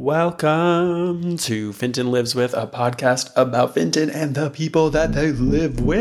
Welcome 0.00 1.38
to 1.38 1.72
Fintan 1.72 2.12
Lives 2.12 2.32
With, 2.32 2.54
a 2.54 2.68
podcast 2.68 3.32
about 3.34 3.74
Fintan 3.74 4.10
and 4.10 4.32
the 4.32 4.48
people 4.48 4.90
that 4.90 5.12
they 5.12 5.32
live 5.32 5.80
with. 5.80 5.98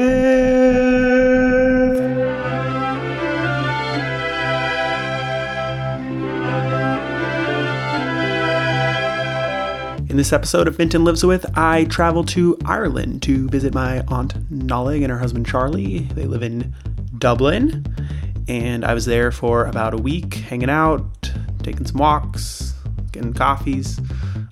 In 10.08 10.16
this 10.16 10.32
episode 10.32 10.68
of 10.68 10.76
Fintan 10.76 11.04
Lives 11.04 11.26
With, 11.26 11.48
I 11.58 11.86
travel 11.86 12.24
to 12.26 12.56
Ireland 12.66 13.24
to 13.24 13.50
visit 13.50 13.74
my 13.74 14.02
aunt 14.10 14.36
Nollaig 14.54 15.02
and 15.02 15.12
her 15.12 15.18
husband 15.18 15.48
Charlie. 15.48 16.02
They 16.14 16.26
live 16.26 16.44
in 16.44 16.72
Dublin, 17.18 17.84
and 18.48 18.86
I 18.86 18.94
was 18.94 19.06
there 19.06 19.32
for 19.32 19.66
about 19.66 19.96
a 19.96 19.98
week 19.98 20.36
hanging 20.36 20.70
out, 20.70 21.32
taking 21.64 21.88
some 21.88 21.98
walks, 21.98 22.76
getting 23.12 23.34
coffees, 23.34 24.00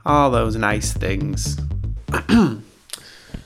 all 0.05 0.31
those 0.31 0.55
nice 0.55 0.93
things. 0.93 1.57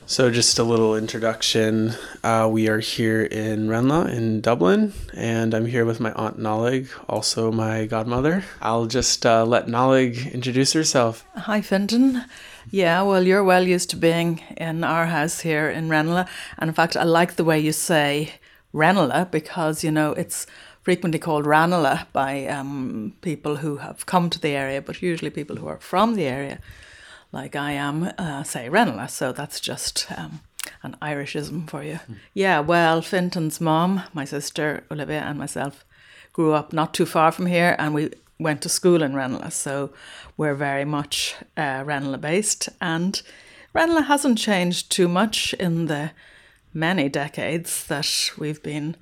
so, 0.05 0.31
just 0.31 0.59
a 0.59 0.63
little 0.63 0.95
introduction. 0.95 1.93
Uh, 2.23 2.49
we 2.51 2.67
are 2.67 2.79
here 2.79 3.23
in 3.23 3.69
Ranelagh 3.69 4.09
in 4.09 4.41
Dublin, 4.41 4.93
and 5.13 5.53
I'm 5.53 5.65
here 5.65 5.85
with 5.85 5.99
my 5.99 6.11
aunt 6.13 6.39
Nollaig, 6.39 6.89
also 7.07 7.51
my 7.51 7.85
godmother. 7.85 8.43
I'll 8.61 8.85
just 8.85 9.25
uh, 9.25 9.45
let 9.45 9.67
Nollaig 9.67 10.31
introduce 10.33 10.73
herself. 10.73 11.25
Hi, 11.35 11.61
Fintan. 11.61 12.25
Yeah, 12.71 13.01
well, 13.01 13.23
you're 13.23 13.43
well 13.43 13.67
used 13.67 13.89
to 13.91 13.95
being 13.95 14.43
in 14.57 14.83
our 14.83 15.07
house 15.07 15.39
here 15.39 15.69
in 15.69 15.89
Ranelagh. 15.89 16.27
And 16.59 16.67
in 16.67 16.75
fact, 16.75 16.95
I 16.95 17.03
like 17.03 17.35
the 17.35 17.43
way 17.43 17.59
you 17.59 17.71
say 17.71 18.33
Ranelagh 18.73 19.31
because, 19.31 19.83
you 19.83 19.89
know, 19.89 20.11
it's 20.11 20.45
frequently 20.81 21.19
called 21.19 21.45
Ranelagh 21.45 22.07
by 22.13 22.45
um, 22.47 23.13
people 23.21 23.57
who 23.57 23.77
have 23.77 24.05
come 24.05 24.29
to 24.29 24.39
the 24.39 24.49
area, 24.49 24.81
but 24.81 25.01
usually 25.01 25.29
people 25.29 25.57
who 25.57 25.67
are 25.67 25.79
from 25.79 26.15
the 26.15 26.25
area, 26.25 26.59
like 27.31 27.55
I 27.55 27.71
am, 27.73 28.11
uh, 28.17 28.43
say 28.43 28.69
Ranelagh. 28.69 29.09
So 29.09 29.31
that's 29.31 29.59
just 29.59 30.07
um, 30.17 30.41
an 30.83 30.95
Irishism 31.01 31.69
for 31.69 31.83
you. 31.83 31.99
Yeah, 32.33 32.59
well, 32.59 33.01
Fintan's 33.01 33.61
mom, 33.61 34.03
my 34.13 34.25
sister 34.25 34.83
Olivia, 34.89 35.21
and 35.21 35.37
myself 35.37 35.85
grew 36.33 36.53
up 36.53 36.73
not 36.73 36.93
too 36.93 37.05
far 37.05 37.31
from 37.31 37.47
here, 37.47 37.75
and 37.77 37.93
we 37.93 38.11
went 38.39 38.61
to 38.61 38.69
school 38.69 39.03
in 39.03 39.15
Ranelagh. 39.15 39.51
So 39.51 39.91
we're 40.37 40.55
very 40.55 40.85
much 40.85 41.35
uh, 41.57 41.83
Ranelagh 41.85 42.21
based, 42.21 42.69
and 42.79 43.21
Ranelagh 43.73 44.05
hasn't 44.05 44.37
changed 44.37 44.89
too 44.89 45.07
much 45.07 45.53
in 45.55 45.87
the 45.87 46.11
many 46.73 47.09
decades 47.09 47.85
that 47.87 48.31
we've 48.37 48.63
been 48.63 48.95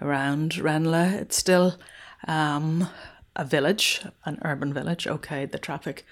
around 0.00 0.58
Ranelagh. 0.58 1.20
It's 1.20 1.36
still 1.36 1.78
um, 2.26 2.88
a 3.36 3.44
village, 3.44 4.02
an 4.24 4.38
urban 4.44 4.72
village. 4.72 5.06
Okay, 5.06 5.44
the 5.46 5.58
traffic 5.58 6.04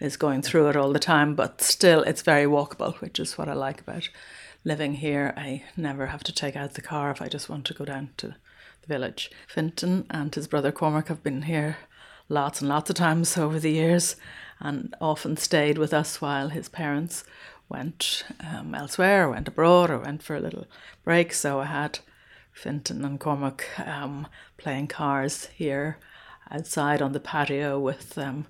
is 0.00 0.16
going 0.16 0.42
through 0.42 0.68
it 0.68 0.76
all 0.76 0.92
the 0.92 0.98
time, 0.98 1.34
but 1.34 1.60
still 1.60 2.02
it's 2.02 2.22
very 2.22 2.44
walkable, 2.44 2.94
which 3.00 3.18
is 3.18 3.36
what 3.36 3.48
I 3.48 3.54
like 3.54 3.80
about 3.80 4.08
living 4.64 4.94
here. 4.94 5.34
I 5.36 5.64
never 5.76 6.06
have 6.06 6.24
to 6.24 6.32
take 6.32 6.56
out 6.56 6.74
the 6.74 6.82
car 6.82 7.10
if 7.10 7.20
I 7.20 7.28
just 7.28 7.48
want 7.48 7.64
to 7.66 7.74
go 7.74 7.84
down 7.84 8.10
to 8.18 8.28
the 8.28 8.86
village. 8.86 9.30
Fintan 9.46 10.06
and 10.10 10.34
his 10.34 10.48
brother 10.48 10.72
Cormac 10.72 11.08
have 11.08 11.22
been 11.22 11.42
here 11.42 11.78
lots 12.28 12.60
and 12.60 12.68
lots 12.68 12.90
of 12.90 12.96
times 12.96 13.36
over 13.36 13.58
the 13.58 13.72
years 13.72 14.16
and 14.60 14.94
often 15.00 15.36
stayed 15.36 15.78
with 15.78 15.94
us 15.94 16.20
while 16.20 16.50
his 16.50 16.68
parents 16.68 17.24
went 17.68 18.24
um, 18.40 18.74
elsewhere, 18.74 19.28
went 19.28 19.48
abroad, 19.48 19.90
or 19.90 19.98
went 19.98 20.22
for 20.22 20.36
a 20.36 20.40
little 20.40 20.66
break. 21.04 21.32
So 21.32 21.60
I 21.60 21.66
had 21.66 22.00
Fintan 22.58 23.04
and 23.04 23.20
Cormac 23.20 23.66
um, 23.86 24.26
playing 24.56 24.88
cars 24.88 25.46
here 25.54 25.98
outside 26.50 27.00
on 27.00 27.12
the 27.12 27.20
patio 27.20 27.78
with 27.78 28.18
um, 28.18 28.46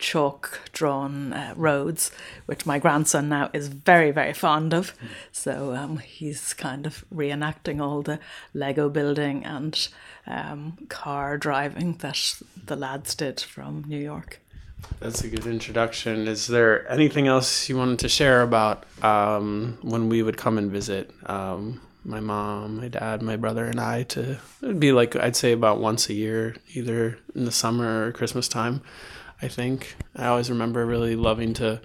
chalk 0.00 0.60
drawn 0.72 1.32
uh, 1.32 1.54
roads, 1.56 2.10
which 2.46 2.66
my 2.66 2.80
grandson 2.80 3.28
now 3.28 3.50
is 3.52 3.68
very, 3.68 4.10
very 4.10 4.32
fond 4.32 4.74
of. 4.74 4.94
So 5.30 5.74
um, 5.76 5.98
he's 5.98 6.54
kind 6.54 6.86
of 6.86 7.04
reenacting 7.14 7.80
all 7.80 8.02
the 8.02 8.18
Lego 8.52 8.88
building 8.88 9.44
and 9.44 9.88
um, 10.26 10.78
car 10.88 11.38
driving 11.38 11.94
that 11.98 12.42
the 12.66 12.74
lads 12.74 13.14
did 13.14 13.40
from 13.40 13.84
New 13.86 14.00
York. 14.00 14.40
That's 14.98 15.22
a 15.22 15.28
good 15.28 15.46
introduction. 15.46 16.26
Is 16.26 16.48
there 16.48 16.90
anything 16.90 17.28
else 17.28 17.68
you 17.68 17.76
wanted 17.76 18.00
to 18.00 18.08
share 18.08 18.42
about 18.42 18.84
um, 19.04 19.78
when 19.82 20.08
we 20.08 20.24
would 20.24 20.36
come 20.36 20.58
and 20.58 20.72
visit? 20.72 21.12
My 22.04 22.20
mom, 22.20 22.78
my 22.78 22.88
dad, 22.88 23.22
my 23.22 23.36
brother, 23.36 23.64
and 23.66 23.80
I. 23.80 24.02
To 24.04 24.32
it 24.32 24.38
would 24.62 24.80
be 24.80 24.92
like 24.92 25.14
I'd 25.16 25.36
say 25.36 25.52
about 25.52 25.80
once 25.80 26.08
a 26.08 26.14
year, 26.14 26.56
either 26.74 27.18
in 27.34 27.44
the 27.44 27.52
summer 27.52 28.06
or 28.06 28.12
Christmas 28.12 28.48
time. 28.48 28.82
I 29.40 29.48
think 29.48 29.96
I 30.16 30.26
always 30.26 30.50
remember 30.50 30.84
really 30.86 31.16
loving 31.16 31.54
to 31.54 31.80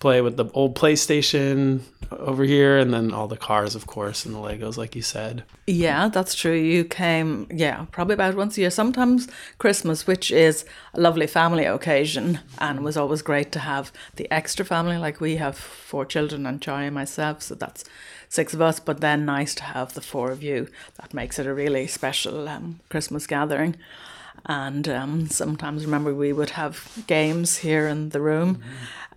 play 0.00 0.20
with 0.20 0.36
the 0.36 0.44
old 0.52 0.74
PlayStation 0.76 1.80
over 2.10 2.44
here, 2.44 2.78
and 2.78 2.92
then 2.92 3.12
all 3.12 3.26
the 3.26 3.36
cars, 3.36 3.74
of 3.74 3.86
course, 3.86 4.26
and 4.26 4.34
the 4.34 4.38
Legos, 4.38 4.76
like 4.76 4.94
you 4.94 5.02
said. 5.02 5.44
Yeah, 5.66 6.08
that's 6.08 6.34
true. 6.34 6.52
You 6.52 6.84
came, 6.84 7.46
yeah, 7.50 7.86
probably 7.90 8.14
about 8.14 8.36
once 8.36 8.58
a 8.58 8.60
year, 8.60 8.70
sometimes 8.70 9.28
Christmas, 9.58 10.06
which 10.06 10.30
is 10.30 10.64
a 10.92 11.00
lovely 11.00 11.26
family 11.26 11.64
occasion, 11.64 12.40
and 12.58 12.84
was 12.84 12.96
always 12.96 13.22
great 13.22 13.50
to 13.52 13.60
have 13.60 13.92
the 14.16 14.30
extra 14.30 14.64
family. 14.64 14.98
Like 14.98 15.20
we 15.20 15.36
have 15.36 15.56
four 15.56 16.04
children 16.04 16.44
and 16.44 16.60
Charlie 16.60 16.86
and 16.86 16.94
myself, 16.94 17.42
so 17.42 17.54
that's 17.54 17.84
six 18.34 18.52
of 18.52 18.60
us, 18.60 18.80
but 18.80 19.00
then 19.00 19.24
nice 19.24 19.54
to 19.54 19.62
have 19.62 19.94
the 19.94 20.00
four 20.00 20.32
of 20.32 20.42
you. 20.42 20.66
That 21.00 21.14
makes 21.14 21.38
it 21.38 21.46
a 21.46 21.54
really 21.54 21.86
special 21.86 22.48
um, 22.48 22.80
Christmas 22.88 23.26
gathering. 23.26 23.76
And 24.46 24.88
um, 24.88 25.28
sometimes 25.28 25.84
remember 25.84 26.12
we 26.12 26.32
would 26.32 26.50
have 26.50 27.04
games 27.06 27.58
here 27.58 27.86
in 27.86 28.08
the 28.08 28.20
room 28.20 28.60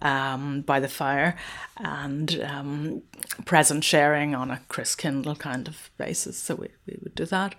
um, 0.01 0.61
by 0.61 0.79
the 0.79 0.87
fire 0.87 1.35
and 1.77 2.39
um, 2.43 3.01
present 3.45 3.83
sharing 3.83 4.35
on 4.35 4.51
a 4.51 4.61
Kris 4.69 4.95
Kindle 4.95 5.35
kind 5.35 5.67
of 5.67 5.89
basis. 5.97 6.37
So 6.37 6.55
we, 6.55 6.67
we 6.85 6.97
would 7.01 7.15
do 7.15 7.25
that. 7.25 7.55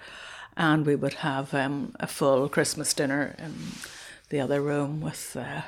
And 0.57 0.87
we 0.87 0.97
would 0.97 1.15
have 1.15 1.53
um, 1.55 1.95
a 1.99 2.07
full 2.07 2.49
Christmas 2.49 2.95
dinner 2.95 3.35
in 3.39 3.55
the 4.31 4.41
other 4.41 4.61
room 4.61 5.01
with 5.01 5.37
uh, 5.37 5.63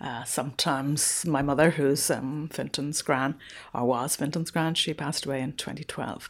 uh, 0.00 0.24
sometimes 0.24 1.24
my 1.24 1.40
mother, 1.40 1.70
who's 1.70 2.10
um, 2.10 2.48
Fintan's 2.52 3.00
gran, 3.00 3.34
or 3.72 3.84
was 3.84 4.16
Fintan's 4.16 4.50
gran, 4.50 4.74
she 4.74 4.92
passed 4.92 5.24
away 5.24 5.40
in 5.40 5.54
2012. 5.54 6.28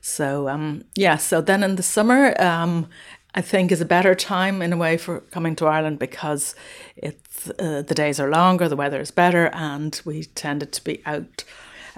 So, 0.00 0.48
um, 0.48 0.84
yeah, 0.94 1.16
so 1.16 1.40
then 1.40 1.62
in 1.64 1.76
the 1.76 1.82
summer, 1.82 2.40
um, 2.40 2.88
I 3.34 3.40
think 3.40 3.72
is 3.72 3.80
a 3.80 3.84
better 3.84 4.14
time 4.14 4.62
in 4.62 4.72
a 4.72 4.76
way 4.76 4.96
for 4.96 5.20
coming 5.20 5.56
to 5.56 5.66
Ireland 5.66 5.98
because 5.98 6.54
it's 6.96 7.50
uh, 7.50 7.82
the 7.82 7.94
days 7.94 8.20
are 8.20 8.30
longer, 8.30 8.68
the 8.68 8.76
weather 8.76 9.00
is 9.00 9.10
better, 9.10 9.50
and 9.52 10.00
we 10.04 10.24
tended 10.24 10.72
to 10.72 10.84
be 10.84 11.02
out 11.04 11.44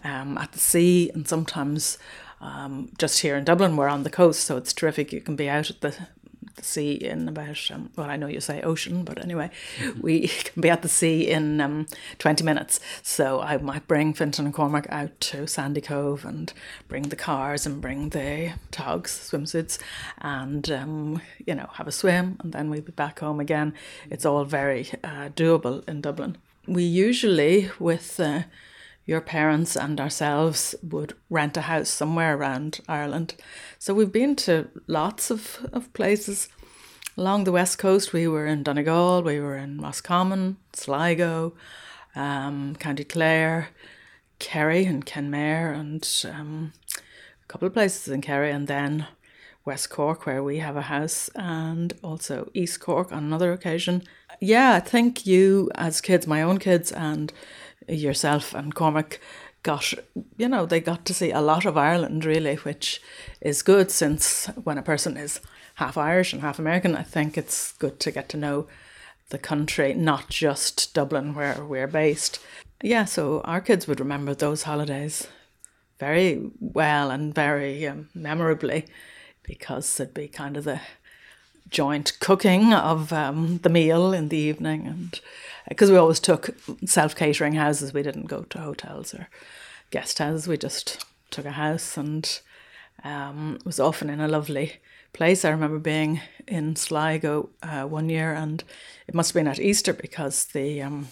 um, 0.03 0.39
at 0.39 0.53
the 0.53 0.59
sea 0.59 1.11
and 1.15 1.29
sometimes 1.29 1.99
um, 2.41 2.91
just 2.99 3.21
here 3.21 3.37
in 3.37 3.45
Dublin 3.45 3.77
we're 3.77 3.89
on 3.89 4.03
the 4.03 4.11
coast, 4.11 4.45
so 4.45 4.57
it's 4.57 4.73
terrific. 4.73 5.13
You 5.13 5.21
can 5.21 5.37
be 5.37 5.49
out 5.49 5.71
at 5.71 5.83
the 5.83 6.09
the 6.61 6.67
sea 6.67 6.93
in 6.93 7.29
about 7.29 7.71
um, 7.73 7.91
well 7.97 8.09
I 8.09 8.17
know 8.17 8.27
you 8.27 8.41
say 8.41 8.63
ocean 8.63 9.05
but 9.05 9.23
anyway 9.23 9.51
we 10.01 10.29
can 10.45 10.61
be 10.61 10.71
at 10.71 10.83
the 10.83 10.89
sea 10.89 11.29
in 11.29 11.61
um, 11.61 11.87
20 12.19 12.45
minutes. 12.45 12.81
So 13.03 13.41
I 13.41 13.57
might 13.59 13.87
bring 13.87 14.15
Fintan 14.15 14.47
and 14.47 14.55
Cormac 14.55 14.87
out 14.91 15.19
to 15.21 15.39
Sandycove 15.43 16.25
and 16.25 16.53
bring 16.89 17.05
the 17.05 17.17
cars 17.17 17.67
and 17.67 17.81
bring 17.81 18.11
the 18.11 18.53
togs 18.71 19.13
swimsuits 19.13 19.79
and 20.19 20.71
um, 20.71 21.23
you 21.47 21.55
know 21.55 21.69
have 21.75 21.89
a 21.89 21.93
swim 21.93 22.39
and 22.41 22.53
then 22.53 22.71
we'll 22.71 22.83
be 22.83 22.93
back 22.93 23.21
home 23.21 23.41
again. 23.41 23.75
It's 24.11 24.25
all 24.25 24.45
very 24.45 24.89
uh, 25.03 25.31
doable 25.35 25.89
in 25.89 26.01
Dublin. 26.01 26.37
We 26.67 26.85
usually 26.85 27.71
with 27.79 28.21
uh, 28.21 28.43
your 29.07 29.21
parents 29.21 29.77
and 29.77 30.01
ourselves 30.01 30.75
would 30.83 31.15
rent 31.29 31.57
a 31.57 31.63
house 31.63 31.89
somewhere 31.89 32.37
around 32.37 32.81
Ireland. 32.89 33.35
So 33.79 33.95
we've 33.95 34.13
been 34.13 34.37
to 34.37 34.69
lots 34.87 35.31
of, 35.31 35.67
of 35.73 35.93
places. 35.93 36.49
Along 37.17 37.45
the 37.45 37.53
west 37.53 37.79
coast, 37.79 38.13
we 38.13 38.29
were 38.29 38.47
in 38.47 38.63
Donegal, 38.63 39.23
we 39.23 39.41
were 39.41 39.57
in 39.57 39.81
Roscommon, 39.81 40.59
Sligo, 40.73 41.55
um, 42.15 42.77
County 42.77 43.05
Clare, 43.05 43.69
Kerry 44.39 44.85
and 44.85 45.05
Kenmare, 45.05 45.73
and 45.73 46.09
um, 46.33 46.73
a 46.97 47.47
couple 47.49 47.67
of 47.67 47.75
places 47.75 48.09
in 48.09 48.21
Kerry, 48.21 48.51
and 48.51 48.69
then 48.69 49.07
West 49.65 49.91
Cork, 49.91 50.25
where 50.25 50.43
we 50.43 50.59
have 50.59 50.77
a 50.77 50.83
house, 50.83 51.29
and 51.35 51.93
also 52.03 52.51
East 52.55 52.81
Cork 52.81 53.13
on 53.13 53.25
another 53.25 53.53
occasion. 53.53 54.03
Yeah, 54.41 54.73
I 54.75 54.81
think 54.81 55.27
you, 55.27 55.71
as 55.75 56.01
kids, 56.01 56.27
my 56.27 56.43
own 56.43 56.59
kids, 56.59 56.91
and 56.91 57.33
yourself 57.89 58.55
and 58.55 58.75
Cormac 58.75 59.21
got, 59.63 59.93
you 60.37 60.49
know, 60.49 60.67
they 60.67 60.81
got 60.81 61.05
to 61.07 61.15
see 61.15 61.31
a 61.31 61.41
lot 61.41 61.67
of 61.67 61.77
Ireland 61.77 62.25
really, 62.25 62.57
which 62.57 63.01
is 63.41 63.63
good 63.63 63.91
since 63.91 64.47
when 64.65 64.79
a 64.79 64.83
person 64.83 65.17
is 65.17 65.41
half 65.75 65.97
Irish 65.97 66.33
and 66.33 66.43
half 66.43 66.59
American, 66.59 66.97
I 66.97 67.03
think 67.03 67.37
it's 67.37 67.73
good 67.73 68.01
to 68.01 68.11
get 68.11 68.29
to 68.31 68.37
know 68.37 68.67
the 69.31 69.39
country, 69.39 69.95
not 69.95 70.29
just 70.29 70.93
Dublin 70.93 71.35
where 71.35 71.65
we're 71.65 71.87
based. 71.87 72.41
Yeah, 72.83 73.05
so 73.05 73.41
our 73.43 73.61
kids 73.61 73.87
would 73.87 74.01
remember 74.01 74.35
those 74.35 74.65
holidays 74.65 75.29
very 75.99 76.51
well 76.59 77.11
and 77.11 77.35
very 77.35 77.87
um, 77.87 78.09
memorably 78.15 78.87
because 79.43 80.01
it'd 80.01 80.15
be 80.15 80.29
kind 80.29 80.57
of 80.57 80.65
the 80.65 80.81
joint 81.71 82.19
cooking 82.21 82.73
of 82.73 83.13
um, 83.13 83.59
the 83.59 83.69
meal 83.69 84.13
in 84.13 84.29
the 84.29 84.37
evening, 84.37 84.87
and 84.87 85.21
because 85.69 85.91
we 85.91 85.97
always 85.97 86.21
took 86.21 86.51
self 86.85 87.15
catering 87.15 87.55
houses, 87.55 87.93
we 87.93 88.03
didn't 88.03 88.27
go 88.27 88.43
to 88.43 88.59
hotels 88.59 89.15
or 89.15 89.29
guest 89.91 90.19
houses. 90.19 90.49
We 90.49 90.57
just 90.57 91.05
took 91.31 91.45
a 91.45 91.53
house 91.53 91.97
and 91.97 92.41
um, 93.05 93.59
was 93.65 93.81
often 93.81 94.11
in 94.11 94.21
a 94.21 94.29
lovely 94.29 94.75
place. 95.13 95.45
I 95.45 95.51
remember 95.51 95.79
being 95.79 96.21
in 96.47 96.77
Sligo 96.77 97.51
uh, 97.63 97.85
one 97.85 98.09
year, 98.09 98.33
and 98.33 98.63
it 99.07 99.15
must 99.15 99.31
have 99.31 99.35
been 99.35 99.49
at 99.49 99.61
Easter 99.61 99.93
because 99.93 100.47
the 100.47 100.83
um, 100.83 101.09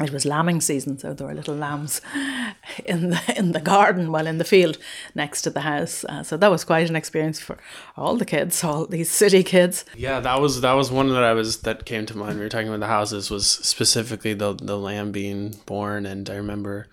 it 0.00 0.12
was 0.12 0.24
lambing 0.24 0.60
season, 0.60 0.96
so 0.96 1.12
there 1.12 1.26
were 1.26 1.34
little 1.34 1.56
lambs 1.56 2.00
in 2.84 3.10
the 3.10 3.34
in 3.36 3.52
the 3.52 3.60
garden, 3.60 4.12
well, 4.12 4.28
in 4.28 4.38
the 4.38 4.44
field 4.44 4.78
next 5.14 5.42
to 5.42 5.50
the 5.50 5.62
house. 5.62 6.04
Uh, 6.04 6.22
so 6.22 6.36
that 6.36 6.50
was 6.50 6.64
quite 6.64 6.88
an 6.88 6.94
experience 6.94 7.40
for 7.40 7.58
all 7.96 8.16
the 8.16 8.24
kids, 8.24 8.62
all 8.62 8.86
these 8.86 9.10
city 9.10 9.42
kids. 9.42 9.84
Yeah, 9.96 10.20
that 10.20 10.40
was 10.40 10.60
that 10.60 10.74
was 10.74 10.92
one 10.92 11.08
that 11.08 11.24
I 11.24 11.32
was 11.32 11.58
that 11.62 11.84
came 11.84 12.06
to 12.06 12.16
mind. 12.16 12.38
We 12.38 12.44
were 12.44 12.48
talking 12.48 12.68
about 12.68 12.80
the 12.80 12.86
houses 12.86 13.28
was 13.28 13.46
specifically 13.48 14.34
the 14.34 14.54
the 14.54 14.78
lamb 14.78 15.10
being 15.10 15.56
born, 15.66 16.06
and 16.06 16.30
I 16.30 16.36
remember 16.36 16.86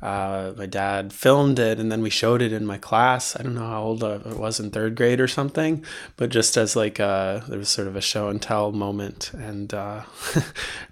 uh, 0.00 0.52
my 0.56 0.66
dad 0.66 1.12
filmed 1.12 1.58
it 1.58 1.80
and 1.80 1.90
then 1.90 2.02
we 2.02 2.10
showed 2.10 2.40
it 2.40 2.52
in 2.52 2.64
my 2.64 2.78
class. 2.78 3.34
I 3.38 3.42
don't 3.42 3.54
know 3.54 3.66
how 3.66 3.82
old 3.82 4.04
I 4.04 4.18
was 4.18 4.60
in 4.60 4.70
third 4.70 4.94
grade 4.94 5.20
or 5.20 5.26
something, 5.26 5.84
but 6.16 6.30
just 6.30 6.56
as 6.56 6.76
like 6.76 6.98
a, 6.98 7.04
uh, 7.04 7.46
there 7.48 7.58
was 7.58 7.68
sort 7.68 7.88
of 7.88 7.96
a 7.96 8.00
show 8.00 8.28
and 8.28 8.40
tell 8.40 8.70
moment. 8.70 9.32
And 9.34 9.74
uh, 9.74 10.02
I 10.36 10.42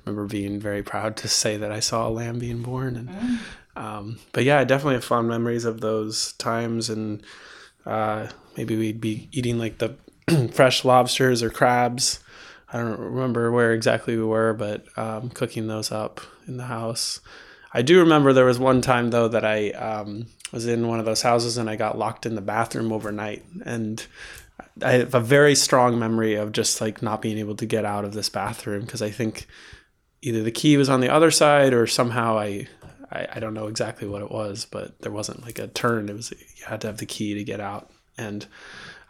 remember 0.05 0.27
being 0.27 0.59
very 0.59 0.83
proud 0.83 1.17
to 1.19 1.29
say 1.29 1.57
that 1.57 1.71
I 1.71 1.81
saw 1.81 2.09
a 2.09 2.11
lamb 2.11 2.41
being 2.41 2.63
born. 2.63 2.97
And 2.97 3.09
mm. 3.09 3.39
um, 3.77 4.19
but 4.33 4.45
yeah, 4.45 4.59
I 4.59 4.65
definitely 4.65 4.95
have 4.95 5.05
fond 5.05 5.29
memories 5.29 5.65
of 5.65 5.81
those 5.81 6.33
times. 6.33 6.91
And 6.91 7.23
uh, 7.85 8.29
maybe 8.57 8.77
we'd 8.77 9.01
be 9.01 9.29
eating 9.31 9.59
like 9.59 9.79
the 9.79 9.95
fresh 10.53 10.85
lobsters 10.85 11.45
or 11.45 11.51
crabs. 11.51 12.19
I 12.73 12.79
don't 12.79 12.99
remember 12.99 13.53
where 13.53 13.73
exactly 13.73 14.17
we 14.17 14.25
were, 14.25 14.53
but 14.53 14.85
um, 14.99 15.31
cooking 15.31 15.69
those 15.69 15.93
up 15.93 16.21
in 16.49 16.57
the 16.57 16.65
house. 16.65 17.21
I 17.77 17.83
do 17.83 18.01
remember 18.01 18.33
there 18.33 18.47
was 18.47 18.59
one 18.59 18.81
time 18.81 19.11
though 19.11 19.29
that 19.29 19.45
I 19.45 19.69
um, 19.73 20.29
was 20.51 20.67
in 20.67 20.89
one 20.89 20.99
of 20.99 21.05
those 21.05 21.21
houses 21.21 21.59
and 21.59 21.69
I 21.69 21.77
got 21.77 21.99
locked 21.99 22.25
in 22.25 22.35
the 22.35 22.41
bathroom 22.41 22.91
overnight, 22.91 23.45
and 23.67 24.03
I 24.81 24.93
have 24.93 25.15
a 25.15 25.21
very 25.21 25.55
strong 25.55 25.99
memory 25.99 26.37
of 26.37 26.53
just 26.53 26.81
like 26.81 27.03
not 27.03 27.21
being 27.21 27.37
able 27.37 27.55
to 27.57 27.67
get 27.67 27.85
out 27.85 28.07
of 28.07 28.15
this 28.15 28.31
bathroom 28.31 28.87
because 28.87 29.03
I 29.03 29.11
think 29.11 29.47
either 30.23 30.43
the 30.43 30.51
key 30.51 30.79
was 30.79 30.89
on 30.89 31.03
the 31.03 31.11
other 31.11 31.31
side 31.31 31.75
or 31.75 31.87
somehow 31.87 32.39
I, 32.39 32.67
I, 33.13 33.29
I 33.35 33.41
don't 33.41 33.53
know 33.53 33.67
exactly 33.67 34.09
what 34.09 34.23
it 34.23 34.31
was, 34.31 34.65
but 34.65 34.99
there 35.03 35.13
wasn't 35.13 35.45
like 35.45 35.59
a 35.59 35.69
turn. 35.69 36.09
It 36.09 36.17
was 36.17 36.31
you 36.31 36.65
had 36.65 36.81
to 36.81 36.87
have 36.87 36.97
the 36.97 37.05
key 37.05 37.35
to 37.35 37.45
get 37.45 37.61
out, 37.61 37.91
and 38.17 38.47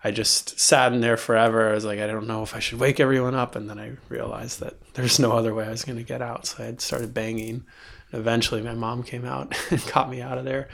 I 0.02 0.10
just 0.10 0.58
sat 0.58 0.92
in 0.92 1.02
there 1.02 1.16
forever. 1.16 1.70
I 1.70 1.74
was 1.74 1.84
like, 1.84 2.00
I 2.00 2.08
don't 2.08 2.26
know 2.26 2.42
if 2.42 2.56
I 2.56 2.58
should 2.58 2.80
wake 2.80 2.98
everyone 2.98 3.36
up, 3.36 3.54
and 3.54 3.70
then 3.70 3.78
I 3.78 3.92
realized 4.08 4.58
that 4.58 4.74
there's 4.94 5.20
no 5.20 5.30
other 5.30 5.54
way 5.54 5.66
I 5.66 5.70
was 5.70 5.84
going 5.84 5.98
to 5.98 6.02
get 6.02 6.20
out, 6.20 6.46
so 6.46 6.64
I 6.64 6.74
started 6.78 7.14
banging 7.14 7.64
eventually 8.12 8.62
my 8.62 8.74
mom 8.74 9.02
came 9.02 9.24
out 9.24 9.54
and 9.70 9.84
got 9.92 10.10
me 10.10 10.20
out 10.20 10.38
of 10.38 10.44
there. 10.44 10.68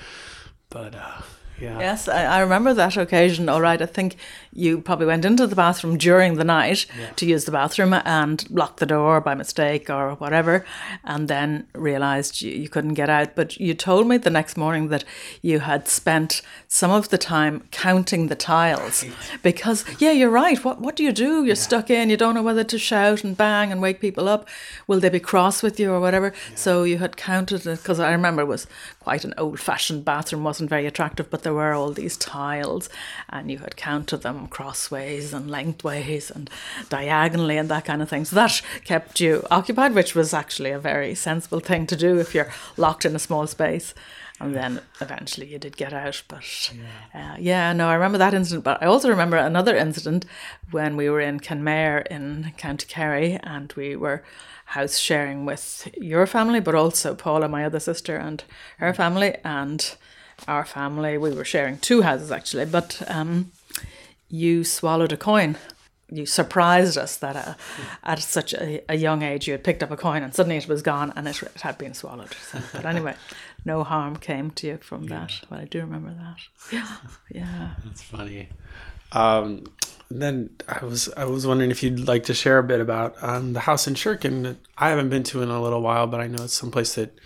But 0.71 0.95
uh, 0.95 1.23
yeah. 1.63 1.79
Yes, 1.79 2.09
I, 2.09 2.25
I, 2.25 2.41
remember 2.41 2.75
that 2.75 2.97
occasion. 2.97 3.49
All 3.49 3.61
right, 3.61 3.81
I 3.81 3.87
think 3.87 4.17
you 4.53 4.81
probably 4.81 5.07
went 5.07 5.25
into 5.25 5.47
the 5.47 5.55
bathroom 5.55 5.97
during 5.97 6.35
the 6.35 6.43
night 6.43 6.87
yeah. 6.99 7.11
to 7.11 7.25
use 7.25 7.45
the 7.45 7.53
bathroom 7.53 7.95
and 7.95 8.51
locked 8.51 8.81
the 8.81 8.87
door 8.87 9.21
by 9.21 9.35
mistake 9.35 9.89
or 9.89 10.15
whatever, 10.17 10.67
and 11.05 11.29
then 11.29 11.69
realized 11.75 12.43
you, 12.43 12.51
you 12.51 12.69
couldn't 12.69 12.95
get 12.95 13.09
out. 13.09 13.37
But 13.37 13.59
you 13.59 13.75
told 13.75 14.09
me 14.09 14.17
the 14.17 14.29
next 14.29 14.57
morning 14.57 14.89
that 14.89 15.05
you 15.41 15.61
had 15.61 15.87
spent 15.87 16.43
some 16.67 16.91
of 16.91 17.11
the 17.11 17.19
time 17.19 17.63
counting 17.71 18.27
the 18.27 18.35
tiles 18.35 19.05
because, 19.43 19.85
yeah, 20.01 20.11
you're 20.11 20.31
right. 20.31 20.63
What 20.65 20.81
what 20.81 20.97
do 20.97 21.05
you 21.05 21.13
do? 21.13 21.45
You're 21.45 21.49
yeah. 21.49 21.55
stuck 21.55 21.91
in. 21.91 22.11
You 22.11 22.17
don't 22.17 22.35
know 22.35 22.43
whether 22.43 22.65
to 22.65 22.79
shout 22.79 23.23
and 23.23 23.37
bang 23.37 23.71
and 23.71 23.81
wake 23.81 24.01
people 24.01 24.29
up. 24.29 24.49
Will 24.89 24.99
they 24.99 25.11
be 25.11 25.21
cross 25.21 25.63
with 25.63 25.79
you 25.79 25.93
or 25.93 26.01
whatever? 26.01 26.33
So 26.57 26.83
you 26.83 26.99
had 26.99 27.17
counted 27.17 27.67
it 27.67 27.79
because 27.79 28.01
I 28.01 28.11
remember 28.11 28.43
it 28.43 28.47
was 28.47 28.67
quite 28.99 29.25
an 29.25 29.35
old-fashioned 29.39 30.05
bathroom, 30.05 30.45
wasn't 30.45 30.71
very 30.71 30.87
attractive, 30.87 31.31
but 31.31 31.43
there 31.43 31.52
were 31.55 31.73
all 31.73 31.93
these 31.93 32.17
tiles, 32.17 32.89
and 33.29 33.51
you 33.51 33.59
had 33.59 33.77
counted 33.77 34.23
them 34.23 34.47
crossways 34.49 35.33
and 35.33 35.51
lengthways 35.51 36.31
and 36.31 36.51
diagonally 36.89 37.59
and 37.59 37.69
that 37.69 37.85
kind 37.85 38.03
of 38.03 38.09
thing. 38.09 38.25
So 38.25 38.37
that 38.37 38.61
kept 38.85 39.21
you 39.21 39.47
occupied, 39.51 39.95
which 39.95 40.15
was 40.15 40.35
actually 40.35 40.71
a 40.71 40.79
very 40.79 41.15
sensible 41.15 41.61
thing 41.61 41.87
to 41.87 41.97
do 41.97 42.19
if 42.19 42.35
you're 42.35 42.53
locked 42.77 43.05
in 43.05 43.17
a 43.17 43.21
small 43.21 43.47
space 43.47 43.95
and 44.43 44.57
then 44.57 44.81
eventually 45.01 45.47
you 45.47 45.59
did 45.59 45.77
get 45.77 45.93
out. 45.93 46.23
But 46.27 46.73
yeah. 46.75 47.35
Uh, 47.35 47.37
yeah, 47.39 47.73
no, 47.73 47.89
I 47.89 47.95
remember 47.95 48.19
that 48.19 48.35
incident. 48.35 48.65
But 48.65 48.83
I 48.83 48.87
also 48.87 49.09
remember 49.09 49.37
another 49.37 49.77
incident 49.77 50.27
when 50.73 50.97
we 50.97 51.09
were 51.09 51.21
in 51.21 51.39
Kenmare 51.39 52.05
in 52.09 52.53
County 52.57 52.87
Kerry, 52.89 53.39
and 53.43 53.73
we 53.75 53.95
were 53.95 54.25
house 54.67 54.99
sharing 54.99 55.45
with 55.45 55.89
your 55.97 56.27
family, 56.27 56.59
but 56.59 56.75
also 56.75 57.15
Paula, 57.15 57.49
my 57.49 57.65
other 57.65 57.79
sister, 57.79 58.17
and 58.17 58.43
her 58.79 58.93
family, 58.93 59.37
and 59.45 59.97
our 60.49 60.65
family. 60.65 61.19
We 61.19 61.33
were 61.33 61.45
sharing 61.45 61.79
two 61.79 62.03
houses 62.03 62.31
actually, 62.31 62.67
but 62.67 63.03
um, 63.09 63.53
you 64.29 64.65
swallowed 64.65 65.13
a 65.13 65.17
coin 65.17 65.57
you 66.13 66.27
surprised 66.27 66.99
us 66.99 67.17
that 67.17 67.37
uh, 67.37 67.55
at 68.05 68.19
such 68.19 68.53
a, 68.53 68.83
a, 68.89 68.97
young 68.97 69.23
age 69.23 69.47
you 69.47 69.53
had 69.53 69.65
picked 69.65 69.83
up 69.83 69.91
a 69.91 69.97
coin 69.97 70.23
and 70.23 70.35
suddenly 70.35 70.57
it 70.57 70.69
was 70.69 70.83
gone 70.83 71.13
and 71.17 71.27
it, 71.27 71.43
it 71.43 71.63
had 71.63 71.79
been 71.79 71.95
swallowed. 71.95 72.35
So, 72.51 72.61
but 72.73 72.85
anyway, 72.85 73.15
no 73.65 73.83
harm 73.83 74.17
came 74.17 74.51
to 74.53 74.67
you 74.67 74.77
from 74.79 75.05
yeah. 75.05 75.21
that. 75.21 75.41
But 75.49 75.61
I 75.61 75.65
do 75.65 75.81
remember 75.81 76.11
that. 76.11 76.37
Yeah, 76.71 76.97
yeah. 77.31 77.71
That's 77.85 78.03
funny. 78.03 78.51
Um, 79.13 79.65
then 80.11 80.51
I 80.69 80.85
was 80.85 81.09
I 81.17 81.25
was 81.25 81.47
wondering 81.47 81.71
if 81.71 81.83
you'd 81.83 82.07
like 82.07 82.25
to 82.25 82.35
share 82.35 82.59
a 82.59 82.63
bit 82.63 82.81
about 82.81 83.17
um, 83.23 83.55
the 83.55 83.61
house 83.61 83.87
in 83.87 83.95
Sherkin 83.95 84.43
that 84.43 84.57
I 84.77 84.91
haven't 84.91 85.09
been 85.09 85.23
to 85.25 85.43
in 85.43 85.49
a 85.49 85.63
little 85.63 85.81
while, 85.81 86.07
but 86.07 86.21
I 86.21 86.27
know 86.27 86.45
it's 86.45 86.53
someplace 86.53 86.95
that 86.97 87.19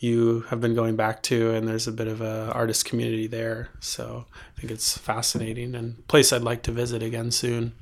you 0.00 0.40
have 0.48 0.60
been 0.60 0.74
going 0.74 0.96
back 0.96 1.22
to, 1.24 1.50
and 1.54 1.68
there's 1.68 1.86
a 1.86 1.92
bit 1.92 2.08
of 2.08 2.22
a 2.22 2.50
artist 2.54 2.86
community 2.86 3.26
there. 3.26 3.68
So 3.80 4.24
I 4.56 4.60
think 4.60 4.72
it's 4.72 4.96
fascinating 4.96 5.74
and 5.74 6.06
place 6.08 6.32
I'd 6.32 6.42
like 6.42 6.62
to 6.64 6.72
visit 6.72 7.02
again 7.02 7.30
soon. 7.30 7.74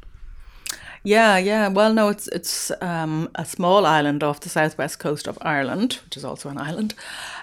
Yeah, 1.05 1.39
yeah. 1.39 1.69
Well, 1.69 1.95
no, 1.95 2.09
it's 2.09 2.29
it's 2.29 2.71
um, 2.81 3.31
a 3.35 3.45
small 3.45 3.87
island 3.87 4.23
off 4.23 4.41
the 4.41 4.49
southwest 4.49 4.99
coast 4.99 5.27
of 5.29 5.39
Ireland, 5.43 6.01
which 6.05 6.17
is 6.17 6.25
also 6.25 6.49
an 6.49 6.59
island. 6.59 6.95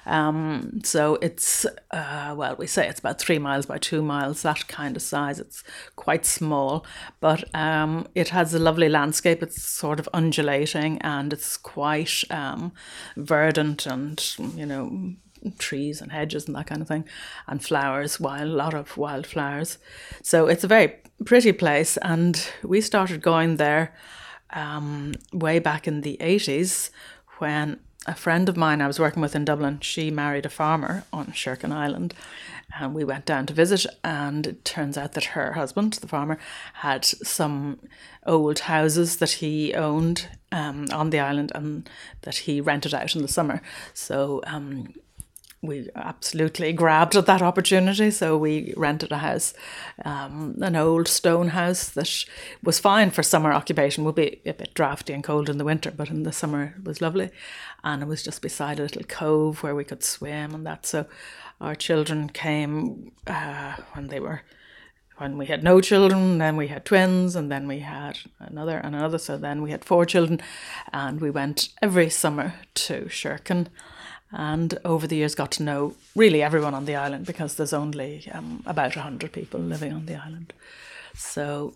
Um, 0.06 0.82
so 0.84 1.16
it's 1.22 1.66
uh, 1.92 2.34
well, 2.38 2.56
we 2.58 2.68
say 2.68 2.88
it's 2.88 3.00
about 3.00 3.20
three 3.20 3.40
miles 3.40 3.66
by 3.66 3.78
two 3.78 4.02
miles, 4.02 4.42
that 4.44 4.68
kind 4.68 4.96
of 4.96 5.02
size. 5.02 5.40
It's 5.40 5.64
quite 5.96 6.26
small, 6.26 6.86
but 7.20 7.44
um, 7.56 8.08
it 8.14 8.30
has 8.30 8.54
a 8.54 8.60
lovely 8.60 8.90
landscape. 8.90 9.42
It's 9.42 9.62
sort 9.64 10.00
of 10.00 10.10
undulating 10.14 11.00
and 11.02 11.34
it's 11.34 11.58
quite 11.58 12.24
um, 12.30 12.74
verdant 13.18 13.86
and 13.86 14.36
you 14.56 14.66
know 14.66 15.16
trees 15.54 16.02
and 16.02 16.12
hedges 16.12 16.48
and 16.48 16.56
that 16.56 16.68
kind 16.68 16.82
of 16.82 16.88
thing, 16.88 17.06
and 17.48 17.64
flowers, 17.64 18.20
wild, 18.20 18.50
a 18.50 18.54
lot 18.54 18.74
of 18.74 18.98
wildflowers. 18.98 19.78
So 20.22 20.48
it's 20.48 20.64
a 20.64 20.68
very 20.68 20.96
pretty 21.26 21.52
place, 21.52 21.98
and 21.98 22.48
we 22.64 22.82
started 22.82 23.22
going 23.22 23.58
there 23.58 23.94
um, 24.52 25.14
way 25.34 25.60
back 25.60 25.88
in 25.88 26.02
the 26.02 26.18
80s 26.22 26.90
when 27.40 27.80
a 28.08 28.16
friend 28.16 28.48
of 28.48 28.58
mine 28.58 28.82
I 28.82 28.88
was 28.88 29.00
working 29.00 29.22
with 29.22 29.36
in 29.36 29.46
Dublin, 29.46 29.80
she 29.82 30.12
married 30.12 30.46
a 30.46 30.50
farmer 30.50 31.04
on 31.12 31.28
Sherkin 31.28 31.72
Island. 31.72 32.14
And 32.80 32.94
we 32.94 33.04
went 33.04 33.26
down 33.26 33.46
to 33.46 33.54
visit, 33.54 33.86
and 34.04 34.46
it 34.46 34.66
turns 34.66 34.98
out 34.98 35.14
that 35.14 35.26
her 35.26 35.54
husband, 35.54 35.94
the 35.94 36.08
farmer, 36.08 36.38
had 36.74 37.06
some 37.06 37.80
old 38.26 38.60
houses 38.60 39.18
that 39.18 39.32
he 39.32 39.74
owned 39.74 40.28
um, 40.52 40.88
on 40.92 41.10
the 41.10 41.20
island 41.20 41.52
and 41.56 41.90
that 42.22 42.38
he 42.38 42.60
rented 42.60 42.94
out 42.94 43.16
in 43.16 43.22
the 43.22 43.28
summer. 43.28 43.62
So 43.94 44.42
um, 44.46 44.94
we 45.66 45.90
absolutely 45.96 46.74
grabbed 46.74 47.16
at 47.16 47.26
that 47.26 47.42
opportunity. 47.42 48.12
So 48.12 48.38
we 48.38 48.74
rented 48.78 49.12
a 49.12 49.18
house, 49.18 49.54
um, 50.04 50.58
an 50.62 50.76
old 50.76 51.08
stone 51.08 51.50
house 51.50 51.90
that 51.90 52.26
was 52.64 52.80
fine 52.80 53.12
for 53.12 53.24
summer 53.24 53.52
occupation. 53.52 54.04
Would 54.04 54.16
be 54.16 54.42
a 54.46 54.54
bit 54.54 54.74
drafty 54.74 55.14
and 55.14 55.24
cold 55.24 55.50
in 55.50 55.58
the 55.58 55.66
winter, 55.66 55.92
but 55.92 56.10
in 56.10 56.24
the 56.24 56.32
summer 56.32 56.76
it 56.78 56.86
was 56.86 57.02
lovely. 57.02 57.30
And 57.84 58.02
it 58.02 58.08
was 58.08 58.24
just 58.24 58.42
beside 58.42 58.80
a 58.80 58.84
little 58.84 59.04
cove 59.04 59.64
where 59.64 59.76
we 59.76 59.84
could 59.84 60.04
swim 60.04 60.54
and 60.54 60.66
that. 60.66 60.86
So 60.86 61.06
our 61.62 61.76
children 61.76 62.30
came 62.30 63.12
uh, 63.28 63.76
when 63.94 64.08
they 64.08 64.20
were 64.20 64.42
when 65.18 65.38
we 65.38 65.46
had 65.46 65.64
no 65.64 65.80
children, 65.80 66.40
then 66.40 66.58
we 66.58 66.68
had 66.68 66.84
twins, 66.84 67.36
and 67.36 67.50
then 67.50 67.68
we 67.68 67.80
had 67.80 68.18
another 68.40 68.78
and 68.78 68.96
another. 68.96 69.18
So 69.18 69.38
then 69.38 69.62
we 69.62 69.72
had 69.72 69.86
four 69.86 70.06
children, 70.06 70.42
and 70.92 71.22
we 71.22 71.30
went 71.30 71.70
every 71.82 72.10
summer 72.10 72.56
to 72.74 73.06
Sherkin 73.06 73.68
and 74.32 74.78
over 74.84 75.08
the 75.08 75.16
years 75.16 75.36
got 75.36 75.52
to 75.52 75.64
know 75.64 75.96
really 76.16 76.42
everyone 76.42 76.74
on 76.74 76.86
the 76.86 76.96
island 76.96 77.26
because 77.26 77.56
there's 77.56 77.74
only 77.74 78.28
um, 78.32 78.64
about 78.66 78.96
100 78.96 79.32
people 79.32 79.60
living 79.60 79.94
on 79.94 80.06
the 80.06 80.16
island. 80.16 80.54
So 81.16 81.76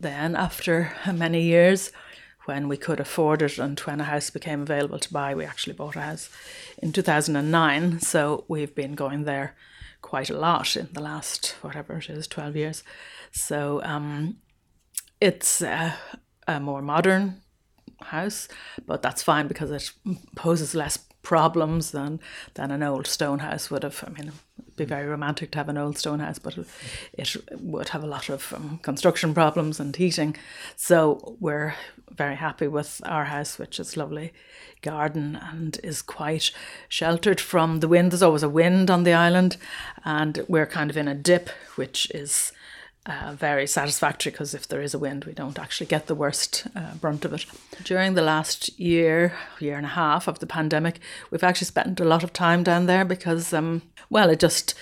then, 0.00 0.36
after 0.36 0.92
many 1.12 1.42
years, 1.42 1.92
when 2.44 2.68
we 2.68 2.76
could 2.76 3.00
afford 3.00 3.42
it 3.42 3.58
and 3.58 3.78
when 3.80 4.00
a 4.00 4.04
house 4.04 4.30
became 4.30 4.62
available 4.62 4.98
to 4.98 5.12
buy, 5.12 5.34
we 5.34 5.44
actually 5.44 5.74
bought 5.74 5.96
a 5.96 6.00
house 6.00 6.28
in 6.78 6.92
2009. 6.92 8.00
So 8.00 8.44
we've 8.48 8.74
been 8.74 8.94
going 8.94 9.24
there 9.24 9.54
quite 10.02 10.30
a 10.30 10.38
lot 10.38 10.76
in 10.76 10.88
the 10.92 11.00
last, 11.00 11.56
whatever 11.62 11.96
it 11.96 12.10
is, 12.10 12.26
12 12.26 12.56
years. 12.56 12.82
So 13.32 13.80
um, 13.82 14.36
it's 15.20 15.62
a, 15.62 15.94
a 16.46 16.60
more 16.60 16.82
modern 16.82 17.40
house, 18.02 18.48
but 18.86 19.00
that's 19.00 19.22
fine 19.22 19.48
because 19.48 19.70
it 19.70 19.90
poses 20.36 20.74
less 20.74 20.98
problems 21.24 21.90
than 21.90 22.20
than 22.54 22.70
an 22.70 22.82
old 22.82 23.08
stone 23.08 23.40
house 23.40 23.70
would 23.70 23.82
have. 23.82 24.04
I 24.06 24.10
mean, 24.10 24.32
it'd 24.58 24.76
be 24.76 24.84
very 24.84 25.06
romantic 25.06 25.50
to 25.50 25.58
have 25.58 25.68
an 25.68 25.78
old 25.78 25.98
stone 25.98 26.20
house, 26.20 26.38
but 26.38 26.56
it 27.12 27.36
would 27.58 27.88
have 27.88 28.04
a 28.04 28.06
lot 28.06 28.28
of 28.28 28.52
um, 28.52 28.78
construction 28.82 29.34
problems 29.34 29.80
and 29.80 29.96
heating. 29.96 30.36
So 30.76 31.36
we're 31.40 31.74
very 32.10 32.36
happy 32.36 32.68
with 32.68 33.00
our 33.04 33.24
house, 33.24 33.58
which 33.58 33.80
is 33.80 33.96
lovely 33.96 34.32
garden 34.82 35.36
and 35.50 35.80
is 35.82 36.02
quite 36.02 36.50
sheltered 36.88 37.40
from 37.40 37.80
the 37.80 37.88
wind. 37.88 38.12
There's 38.12 38.22
always 38.22 38.42
a 38.42 38.48
wind 38.48 38.90
on 38.90 39.04
the 39.04 39.14
island, 39.14 39.56
and 40.04 40.44
we're 40.46 40.66
kind 40.66 40.90
of 40.90 40.96
in 40.96 41.08
a 41.08 41.14
dip, 41.14 41.48
which 41.76 42.10
is 42.10 42.52
uh, 43.06 43.34
very 43.36 43.66
satisfactory 43.66 44.32
because 44.32 44.54
if 44.54 44.66
there 44.66 44.80
is 44.80 44.94
a 44.94 44.98
wind, 44.98 45.24
we 45.24 45.32
don't 45.32 45.58
actually 45.58 45.86
get 45.86 46.06
the 46.06 46.14
worst 46.14 46.66
uh, 46.74 46.94
brunt 46.94 47.24
of 47.24 47.32
it. 47.34 47.44
During 47.84 48.14
the 48.14 48.22
last 48.22 48.78
year, 48.78 49.34
year 49.60 49.76
and 49.76 49.86
a 49.86 49.90
half 49.90 50.26
of 50.26 50.38
the 50.38 50.46
pandemic, 50.46 51.00
we've 51.30 51.44
actually 51.44 51.66
spent 51.66 52.00
a 52.00 52.04
lot 52.04 52.24
of 52.24 52.32
time 52.32 52.62
down 52.62 52.86
there 52.86 53.04
because, 53.04 53.52
um, 53.52 53.82
well, 54.08 54.30
it 54.30 54.40
just 54.40 54.74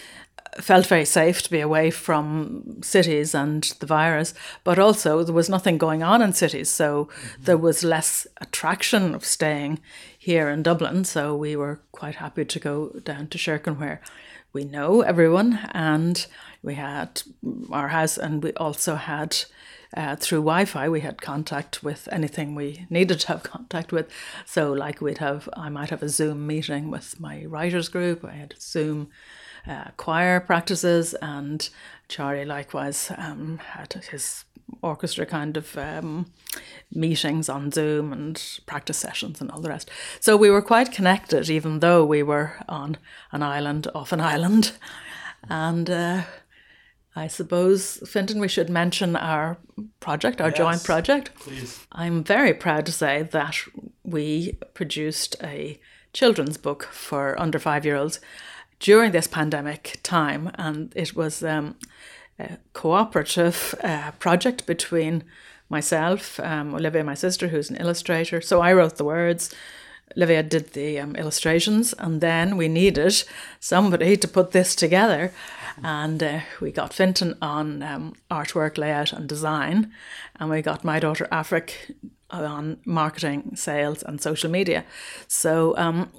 felt 0.60 0.86
very 0.86 1.04
safe 1.04 1.42
to 1.42 1.50
be 1.50 1.60
away 1.60 1.90
from 1.90 2.80
cities 2.82 3.34
and 3.34 3.64
the 3.80 3.86
virus, 3.86 4.34
but 4.64 4.78
also 4.78 5.24
there 5.24 5.34
was 5.34 5.48
nothing 5.48 5.78
going 5.78 6.02
on 6.02 6.20
in 6.20 6.32
cities, 6.32 6.68
so 6.68 7.06
mm-hmm. 7.06 7.44
there 7.44 7.56
was 7.56 7.82
less 7.82 8.26
attraction 8.40 9.14
of 9.14 9.24
staying 9.24 9.80
here 10.22 10.48
in 10.48 10.62
Dublin. 10.62 11.04
So 11.04 11.34
we 11.34 11.56
were 11.56 11.80
quite 11.90 12.14
happy 12.14 12.44
to 12.44 12.60
go 12.60 12.90
down 13.02 13.26
to 13.26 13.38
Sherkin 13.38 13.76
where 13.76 14.00
we 14.52 14.62
know 14.62 15.00
everyone 15.00 15.58
and 15.72 16.24
we 16.62 16.74
had 16.76 17.22
our 17.72 17.88
house 17.88 18.16
and 18.18 18.40
we 18.40 18.52
also 18.52 18.94
had 18.94 19.36
uh, 19.96 20.14
through 20.14 20.38
Wi-Fi 20.38 20.88
we 20.88 21.00
had 21.00 21.20
contact 21.20 21.82
with 21.82 22.08
anything 22.12 22.54
we 22.54 22.86
needed 22.88 23.18
to 23.18 23.28
have 23.28 23.42
contact 23.54 23.90
with. 23.90 24.08
So 24.46 24.72
like 24.72 25.00
we'd 25.00 25.18
have, 25.18 25.48
I 25.54 25.68
might 25.70 25.90
have 25.90 26.04
a 26.04 26.08
Zoom 26.08 26.46
meeting 26.46 26.88
with 26.88 27.18
my 27.18 27.44
writers 27.44 27.88
group. 27.88 28.24
I 28.24 28.34
had 28.34 28.54
Zoom 28.60 29.08
uh, 29.66 29.90
choir 29.96 30.38
practices, 30.38 31.14
and 31.14 31.68
Charlie 32.08 32.44
likewise 32.44 33.12
um, 33.16 33.58
had 33.58 33.92
his 34.10 34.44
orchestra 34.80 35.26
kind 35.26 35.56
of 35.56 35.76
um, 35.76 36.26
meetings 36.90 37.48
on 37.48 37.70
Zoom 37.70 38.12
and 38.12 38.60
practice 38.66 38.98
sessions 38.98 39.40
and 39.40 39.50
all 39.50 39.60
the 39.60 39.68
rest. 39.68 39.90
So 40.20 40.36
we 40.36 40.50
were 40.50 40.62
quite 40.62 40.92
connected, 40.92 41.50
even 41.50 41.80
though 41.80 42.04
we 42.04 42.22
were 42.22 42.56
on 42.68 42.96
an 43.32 43.42
island 43.42 43.88
off 43.94 44.12
an 44.12 44.20
island. 44.20 44.72
And 45.48 45.90
uh, 45.90 46.22
I 47.14 47.26
suppose, 47.26 47.98
Fintan, 48.06 48.40
we 48.40 48.48
should 48.48 48.70
mention 48.70 49.16
our 49.16 49.58
project, 50.00 50.40
our 50.40 50.48
yes, 50.48 50.56
joint 50.56 50.84
project. 50.84 51.34
Please. 51.34 51.86
I'm 51.92 52.24
very 52.24 52.54
proud 52.54 52.86
to 52.86 52.92
say 52.92 53.22
that 53.22 53.58
we 54.02 54.58
produced 54.74 55.36
a 55.42 55.78
children's 56.12 56.56
book 56.56 56.84
for 56.84 57.38
under 57.40 57.58
five 57.58 57.84
year 57.84 57.96
olds 57.96 58.20
during 58.80 59.12
this 59.12 59.26
pandemic 59.26 60.00
time, 60.02 60.50
and 60.54 60.92
it 60.96 61.14
was 61.14 61.42
um, 61.44 61.76
a 62.38 62.58
cooperative 62.72 63.74
uh, 63.82 64.12
project 64.18 64.66
between 64.66 65.24
myself, 65.68 66.38
um, 66.40 66.74
Olivia, 66.74 67.04
my 67.04 67.14
sister, 67.14 67.48
who's 67.48 67.70
an 67.70 67.76
illustrator. 67.76 68.40
So 68.40 68.60
I 68.60 68.72
wrote 68.72 68.96
the 68.96 69.04
words. 69.04 69.54
Olivia 70.16 70.42
did 70.42 70.72
the 70.72 71.00
um, 71.00 71.16
illustrations, 71.16 71.94
and 71.98 72.20
then 72.20 72.56
we 72.56 72.68
needed 72.68 73.24
somebody 73.60 74.16
to 74.16 74.28
put 74.28 74.50
this 74.50 74.74
together. 74.74 75.32
And 75.82 76.22
uh, 76.22 76.40
we 76.60 76.70
got 76.70 76.92
Fintan 76.92 77.38
on 77.40 77.82
um, 77.82 78.14
artwork, 78.30 78.76
layout, 78.76 79.12
and 79.12 79.26
design, 79.26 79.90
and 80.38 80.50
we 80.50 80.60
got 80.60 80.84
my 80.84 81.00
daughter 81.00 81.26
Afric 81.30 81.96
on 82.30 82.78
marketing, 82.84 83.52
sales, 83.56 84.02
and 84.02 84.20
social 84.20 84.50
media. 84.50 84.84
So 85.28 85.74
um, 85.78 86.10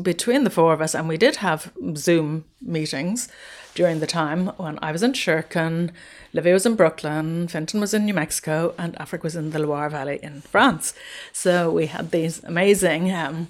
between 0.00 0.44
the 0.44 0.50
four 0.50 0.72
of 0.72 0.80
us, 0.80 0.94
and 0.94 1.08
we 1.08 1.18
did 1.18 1.36
have 1.36 1.72
Zoom 1.96 2.44
meetings 2.62 3.28
during 3.74 4.00
the 4.00 4.06
time 4.06 4.48
when 4.56 4.78
I 4.80 4.92
was 4.92 5.02
in 5.02 5.12
Sherkin, 5.12 5.90
Livy 6.32 6.52
was 6.52 6.64
in 6.64 6.76
Brooklyn, 6.76 7.48
Fintan 7.48 7.80
was 7.80 7.92
in 7.92 8.04
New 8.04 8.14
Mexico, 8.14 8.74
and 8.78 8.98
Afric 9.00 9.22
was 9.22 9.36
in 9.36 9.50
the 9.50 9.58
Loire 9.58 9.90
Valley 9.90 10.18
in 10.22 10.40
France. 10.40 10.94
So 11.32 11.70
we 11.70 11.86
had 11.86 12.10
these 12.10 12.42
amazing 12.44 13.12
um, 13.12 13.48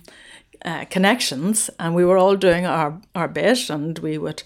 uh, 0.64 0.84
connections, 0.86 1.70
and 1.78 1.94
we 1.94 2.04
were 2.04 2.18
all 2.18 2.36
doing 2.36 2.66
our, 2.66 3.00
our 3.14 3.28
bit, 3.28 3.70
and 3.70 3.98
we 4.00 4.18
would 4.18 4.42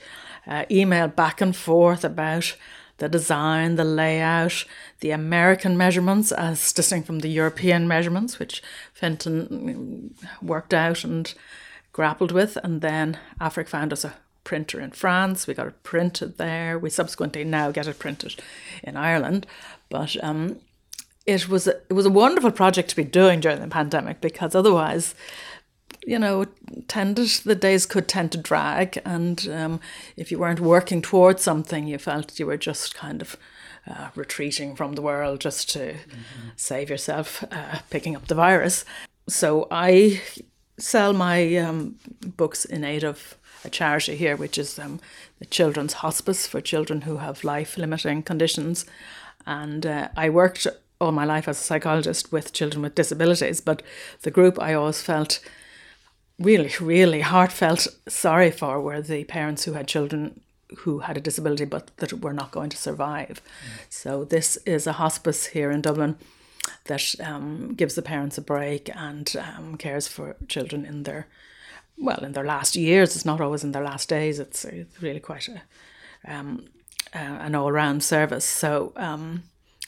uh, 0.46 0.64
email 0.70 1.08
back 1.08 1.40
and 1.40 1.56
forth 1.56 2.04
about 2.04 2.56
the 2.98 3.08
design, 3.08 3.76
the 3.76 3.84
layout, 3.84 4.64
the 5.00 5.10
American 5.10 5.76
measurements 5.76 6.32
as 6.32 6.72
distinct 6.72 7.06
from 7.06 7.18
the 7.18 7.28
European 7.28 7.86
measurements, 7.86 8.38
which 8.38 8.62
Fintan 8.94 10.14
worked 10.40 10.72
out 10.72 11.04
and 11.04 11.34
grappled 11.96 12.30
with. 12.30 12.58
And 12.62 12.82
then 12.82 13.18
Afric 13.40 13.68
found 13.68 13.90
us 13.90 14.04
a 14.04 14.14
printer 14.44 14.78
in 14.80 14.90
France. 14.90 15.46
We 15.46 15.54
got 15.54 15.66
it 15.66 15.82
printed 15.82 16.36
there. 16.36 16.78
We 16.78 16.90
subsequently 16.90 17.42
now 17.42 17.70
get 17.70 17.88
it 17.88 17.98
printed 17.98 18.34
in 18.84 18.98
Ireland. 18.98 19.46
But 19.88 20.22
um, 20.22 20.60
it 21.24 21.48
was 21.48 21.66
a, 21.66 21.76
it 21.88 21.94
was 21.94 22.04
a 22.04 22.10
wonderful 22.10 22.50
project 22.50 22.90
to 22.90 22.96
be 22.96 23.04
doing 23.04 23.40
during 23.40 23.60
the 23.60 23.68
pandemic 23.68 24.20
because 24.20 24.54
otherwise, 24.54 25.14
you 26.06 26.18
know, 26.18 26.44
tended 26.86 27.28
the 27.44 27.54
days 27.54 27.86
could 27.86 28.08
tend 28.08 28.30
to 28.32 28.38
drag, 28.38 29.00
and 29.04 29.48
um, 29.50 29.80
if 30.16 30.30
you 30.30 30.38
weren't 30.38 30.60
working 30.60 31.02
towards 31.02 31.42
something, 31.42 31.88
you 31.88 31.98
felt 31.98 32.38
you 32.38 32.46
were 32.46 32.58
just 32.58 32.94
kind 32.94 33.22
of. 33.22 33.36
Uh, 33.88 34.08
retreating 34.16 34.74
from 34.74 34.94
the 34.94 35.00
world 35.00 35.40
just 35.40 35.70
to 35.70 35.92
mm-hmm. 35.92 36.48
save 36.56 36.90
yourself 36.90 37.44
uh, 37.52 37.78
picking 37.88 38.16
up 38.16 38.26
the 38.26 38.34
virus. 38.34 38.84
So 39.28 39.68
I 39.70 40.20
sell 40.78 41.12
my 41.12 41.56
um, 41.56 41.97
books 42.37 42.64
in 42.64 42.85
aid 42.85 43.04
of 43.04 43.37
a 43.64 43.71
charity 43.71 44.16
here, 44.16 44.37
which 44.37 44.59
is 44.59 44.78
um, 44.78 45.00
the 45.38 45.47
Children's 45.47 45.95
Hospice 45.95 46.47
for 46.47 46.61
children 46.61 47.02
who 47.02 47.18
have 47.18 47.45
life 47.45 47.76
limiting 47.76 48.23
conditions. 48.23 48.87
And 49.47 49.87
uh, 49.87 50.09
I 50.16 50.30
worked 50.30 50.66
all 51.00 51.12
my 51.12 51.25
life 51.25 51.49
as 51.49 51.61
a 51.61 51.64
psychologist 51.64 52.33
with 52.33 52.52
children 52.52 52.83
with 52.83 52.95
disabilities, 52.95 53.61
but 53.61 53.83
the 54.23 54.30
group 54.30 54.61
I 54.61 54.75
always 54.75 55.02
felt 55.02 55.40
really, 56.38 56.73
really 56.80 57.21
heartfelt 57.21 57.87
sorry 58.09 58.50
for 58.50 58.80
were 58.80 59.00
the 59.00 59.25
parents 59.25 59.64
who 59.64 59.73
had 59.73 59.88
children 59.88 60.40
who 60.78 60.99
had 60.99 61.16
a 61.16 61.21
disability 61.21 61.64
but 61.64 61.97
that 61.99 62.12
were 62.12 62.33
not 62.33 62.50
going 62.50 62.68
to 62.68 62.76
survive. 62.76 63.40
Mm. 63.40 63.87
So 63.88 64.25
this 64.25 64.56
is 64.66 64.87
a 64.87 64.95
hospice 64.95 65.47
here 65.47 65.71
in 65.71 65.80
Dublin 65.80 66.16
that 66.85 67.14
um, 67.20 67.75
gives 67.75 67.94
the 67.94 68.02
parents 68.02 68.38
a 68.38 68.42
break 68.42 68.90
and 68.94 69.35
um, 69.56 69.76
cares 69.76 70.08
for 70.08 70.37
children 70.49 70.85
in 70.85 71.02
their 71.04 71.26
well 71.99 72.23
in 72.25 72.32
their 72.32 72.44
last 72.44 72.76
years. 72.76 73.16
It's 73.16 73.25
not 73.25 73.40
always 73.40 73.64
in 73.64 73.73
their 73.73 73.85
last 73.85 74.08
days. 74.08 74.38
It's, 74.38 74.64
it's 74.64 75.02
really 75.02 75.20
quite 75.20 75.49
a, 75.49 75.62
um, 76.32 76.66
uh, 77.14 77.18
an 77.18 77.54
all 77.54 77.73
round 77.73 78.02
service. 78.04 78.44
So 78.44 78.92
um, 78.96 79.42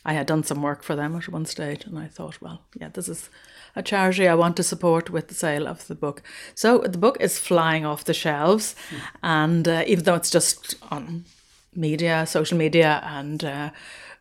I 0.04 0.14
had 0.14 0.26
done 0.26 0.42
some 0.42 0.62
work 0.62 0.82
for 0.82 0.97
them 0.97 1.16
at 1.16 1.28
one 1.28 1.44
stage, 1.44 1.85
and 1.85 1.99
I 1.99 2.06
thought, 2.06 2.40
well, 2.40 2.62
yeah, 2.80 2.88
this 2.88 3.08
is 3.08 3.28
a 3.76 3.82
charity 3.82 4.26
I 4.26 4.35
want 4.35 4.56
to 4.56 4.62
support 4.62 5.11
with 5.11 5.28
the 5.28 5.35
sale 5.35 5.66
of 5.66 5.87
the 5.87 5.94
book. 5.94 6.23
So 6.54 6.78
the 6.78 6.99
book 6.99 7.18
is 7.20 7.38
flying 7.38 7.85
off 7.85 8.04
the 8.04 8.14
shelves, 8.14 8.75
mm. 8.90 9.00
and 9.23 9.68
uh, 9.68 9.85
even 9.87 10.04
though 10.04 10.14
it's 10.14 10.30
just 10.30 10.76
on 10.90 11.25
media, 11.75 12.26
social 12.26 12.56
media, 12.56 13.02
and 13.04 13.44
uh, 13.44 13.70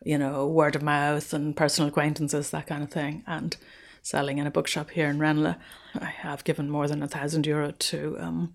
you 0.04 0.18
know, 0.18 0.46
word 0.46 0.76
of 0.76 0.82
mouth 0.82 1.32
and 1.32 1.56
personal 1.56 1.88
acquaintances, 1.88 2.50
that 2.50 2.66
kind 2.66 2.82
of 2.82 2.90
thing, 2.90 3.22
and 3.26 3.56
selling 4.02 4.38
in 4.38 4.46
a 4.46 4.50
bookshop 4.50 4.90
here 4.90 5.08
in 5.08 5.18
Ranelagh. 5.18 5.56
I 6.00 6.06
have 6.06 6.44
given 6.44 6.70
more 6.70 6.88
than 6.88 7.02
a 7.02 7.08
thousand 7.08 7.46
euro 7.46 7.72
to 7.72 8.16
um, 8.18 8.54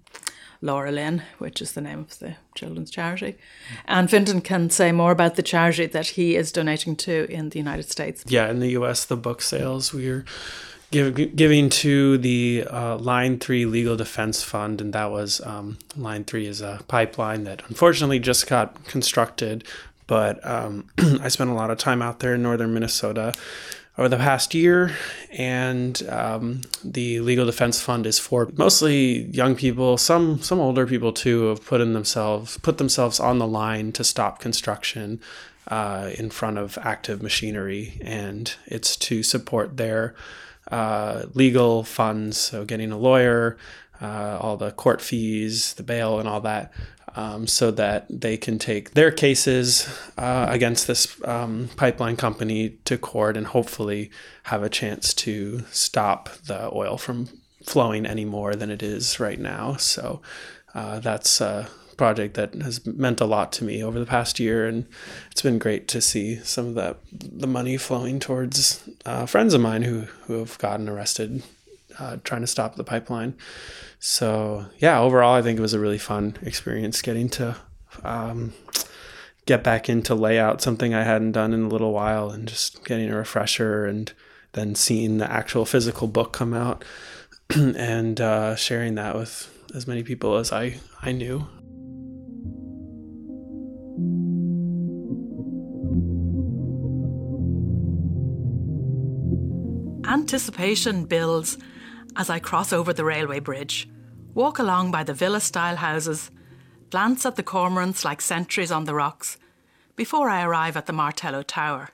LauraLynn, 0.64 1.22
which 1.38 1.62
is 1.62 1.74
the 1.74 1.82
name 1.82 2.00
of 2.00 2.18
the 2.20 2.36
children's 2.56 2.90
charity. 2.90 3.36
And 3.86 4.10
Fintan 4.10 4.42
can 4.42 4.70
say 4.70 4.92
more 4.92 5.12
about 5.12 5.36
the 5.36 5.44
charity 5.44 5.86
that 5.88 6.08
he 6.08 6.36
is 6.36 6.52
donating 6.52 6.96
to 6.98 7.30
in 7.30 7.50
the 7.50 7.60
United 7.60 7.90
States. 7.90 8.24
Yeah, 8.28 8.50
in 8.50 8.60
the 8.60 8.70
US, 8.70 9.06
the 9.06 9.18
book 9.18 9.42
sales, 9.42 9.94
we're 9.94 10.26
giving 10.92 11.70
to 11.70 12.18
the 12.20 12.66
uh, 12.70 12.98
Line 12.98 13.40
3 13.40 13.66
Legal 13.66 13.96
Defense 13.96 14.44
Fund, 14.44 14.80
and 14.80 14.94
that 14.94 15.12
was 15.12 15.42
um, 15.42 15.78
Line 15.98 16.24
3 16.24 16.46
is 16.46 16.62
a 16.62 16.82
pipeline 16.88 17.44
that 17.44 17.64
unfortunately 17.68 18.20
just 18.20 18.48
got 18.48 18.86
constructed 18.86 19.64
but 20.08 20.46
um, 20.46 20.90
I 20.98 21.28
spent 21.28 21.50
a 21.50 21.54
lot 21.54 21.72
of 21.72 21.78
time 21.78 22.02
out 22.02 22.20
there 22.20 22.36
in 22.36 22.44
northern 22.44 22.74
Minnesota 22.74 23.34
over 23.98 24.10
the 24.10 24.18
past 24.18 24.56
year, 24.56 24.96
and 25.32 26.02
um, 26.10 26.62
the 26.84 27.20
Legal 27.20 27.46
Defense 27.46 27.80
Fund 27.80 28.08
is 28.08 28.18
for 28.18 28.50
mostly 28.56 29.24
young 29.26 29.56
people, 29.56 29.98
some 29.98 30.42
some 30.42 30.60
older 30.60 30.88
people 30.88 31.14
too, 31.14 31.46
have 31.46 31.64
put 31.66 31.82
in 31.82 31.94
themselves 31.94 32.58
put 32.60 32.78
themselves 32.78 33.20
on 33.20 33.38
the 33.40 33.48
line 33.48 33.92
to 33.92 34.04
stop 34.04 34.40
construction 34.40 35.20
uh, 35.68 36.10
in 36.18 36.30
front 36.30 36.58
of 36.58 36.78
active 36.82 37.22
machinery, 37.22 38.00
and 38.02 38.56
it's 38.66 38.96
to 38.98 39.24
support 39.24 39.78
their 39.78 40.16
uh, 40.72 41.26
legal 41.34 41.84
funds, 41.84 42.38
so 42.38 42.66
getting 42.66 42.92
a 42.92 42.98
lawyer, 42.98 43.58
uh, 44.02 44.38
all 44.42 44.58
the 44.58 44.72
court 44.72 45.02
fees, 45.02 45.74
the 45.76 45.84
bail, 45.84 46.20
and 46.20 46.28
all 46.28 46.42
that 46.42 46.72
um, 47.16 47.48
so 47.48 47.72
that 47.72 48.06
they 48.10 48.38
can 48.38 48.58
take 48.58 48.92
their 48.92 49.12
cases 49.12 49.88
uh, 50.18 50.48
against 50.50 50.88
this 50.88 51.18
um, 51.26 51.70
pipeline 51.76 52.16
company 52.16 52.78
to 52.86 52.98
court 52.98 53.38
and 53.38 53.48
hopefully 53.48 54.10
have 54.44 54.64
a 54.64 54.70
chance 54.70 55.14
to 55.14 55.60
stop 55.72 56.30
the 56.46 56.74
oil 56.74 56.98
from 56.98 57.30
flowing 57.66 58.06
any 58.06 58.26
more 58.26 58.56
than 58.56 58.70
it 58.70 58.84
is 58.84 59.20
right 59.20 59.40
now. 59.40 59.76
So 59.76 60.22
uh, 60.74 61.00
that's 61.00 61.40
a 61.40 61.70
project 61.98 62.34
that 62.34 62.56
has 62.56 62.86
meant 62.86 63.22
a 63.22 63.26
lot 63.26 63.52
to 63.54 63.64
me 63.64 63.84
over 63.84 64.00
the 64.00 64.06
past 64.06 64.40
year, 64.40 64.68
and 64.68 64.88
it's 65.32 65.44
been 65.44 65.60
great 65.60 65.88
to 65.90 66.02
see 66.02 66.38
some 66.38 66.70
of 66.70 66.76
that 66.76 66.98
the 67.12 67.48
money 67.48 67.78
flowing 67.78 68.20
towards 68.20 68.88
uh, 69.06 69.26
friends 69.26 69.54
of 69.54 69.62
mine 69.62 69.84
who 69.84 70.02
who 70.26 70.40
have 70.40 70.58
gotten 70.58 70.90
arrested 70.90 71.44
uh, 72.00 72.18
trying 72.24 72.42
to 72.42 72.48
stop 72.48 72.76
the 72.76 72.84
pipeline. 72.84 73.36
So 74.00 74.66
yeah, 74.80 75.00
overall, 75.00 75.34
I 75.34 75.42
think 75.42 75.58
it 75.58 75.62
was 75.62 75.74
a 75.74 75.80
really 75.80 75.98
fun 75.98 76.38
experience 76.42 77.02
getting 77.02 77.30
to 77.30 77.56
um, 78.04 78.54
get 79.46 79.64
back 79.64 79.90
into 79.90 80.16
layout, 80.16 80.62
something 80.62 80.94
I 80.94 81.04
hadn't 81.04 81.34
done 81.34 81.54
in 81.54 81.64
a 81.64 81.68
little 81.68 81.92
while, 81.92 82.30
and 82.30 82.48
just 82.48 82.86
getting 82.86 83.10
a 83.10 83.18
refresher, 83.18 83.86
and 83.86 84.12
then 84.54 84.76
seeing 84.76 85.18
the 85.18 85.32
actual 85.32 85.66
physical 85.66 86.08
book 86.08 86.34
come 86.34 86.54
out, 86.54 86.84
and 87.56 88.20
uh, 88.22 88.56
sharing 88.56 88.96
that 88.96 89.16
with 89.16 89.50
as 89.76 89.88
many 89.88 90.04
people 90.04 90.38
as 90.38 90.52
I 90.52 90.80
I 91.02 91.12
knew. 91.12 91.48
Anticipation 100.06 101.06
builds 101.06 101.58
as 102.16 102.30
I 102.30 102.40
cross 102.40 102.72
over 102.72 102.94
the 102.94 103.06
railway 103.06 103.40
bridge, 103.40 103.90
walk 104.34 104.60
along 104.60 104.92
by 104.92 105.04
the 105.04 105.14
villa 105.14 105.40
style 105.40 105.78
houses, 105.78 106.32
glance 106.90 107.26
at 107.26 107.36
the 107.36 107.44
cormorants 107.44 108.06
like 108.06 108.22
sentries 108.22 108.72
on 108.72 108.86
the 108.86 108.96
rocks, 108.96 109.38
before 109.96 110.30
I 110.30 110.44
arrive 110.44 110.76
at 110.76 110.86
the 110.86 110.94
Martello 110.94 111.44
Tower. 111.44 111.90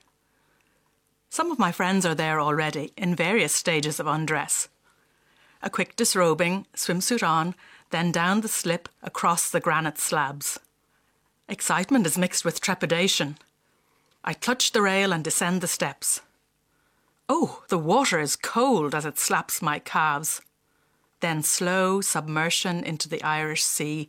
Some 1.28 1.50
of 1.50 1.58
my 1.58 1.70
friends 1.70 2.04
are 2.04 2.14
there 2.14 2.40
already, 2.40 2.92
in 2.96 3.14
various 3.14 3.52
stages 3.52 4.00
of 4.00 4.06
undress. 4.06 4.68
A 5.62 5.70
quick 5.70 5.94
disrobing, 5.96 6.66
swimsuit 6.74 7.26
on, 7.26 7.54
then 7.90 8.10
down 8.10 8.40
the 8.40 8.48
slip 8.48 8.88
across 9.02 9.50
the 9.50 9.60
granite 9.60 9.98
slabs. 9.98 10.58
Excitement 11.48 12.06
is 12.06 12.18
mixed 12.18 12.44
with 12.44 12.60
trepidation. 12.60 13.36
I 14.24 14.34
clutch 14.34 14.72
the 14.72 14.82
rail 14.82 15.12
and 15.12 15.22
descend 15.22 15.60
the 15.60 15.66
steps. 15.66 16.20
Oh, 17.32 17.62
the 17.68 17.78
water 17.78 18.18
is 18.18 18.34
cold 18.34 18.92
as 18.92 19.04
it 19.04 19.16
slaps 19.16 19.62
my 19.62 19.78
calves. 19.78 20.40
Then 21.20 21.44
slow 21.44 22.00
submersion 22.00 22.82
into 22.82 23.08
the 23.08 23.22
Irish 23.22 23.62
Sea. 23.62 24.08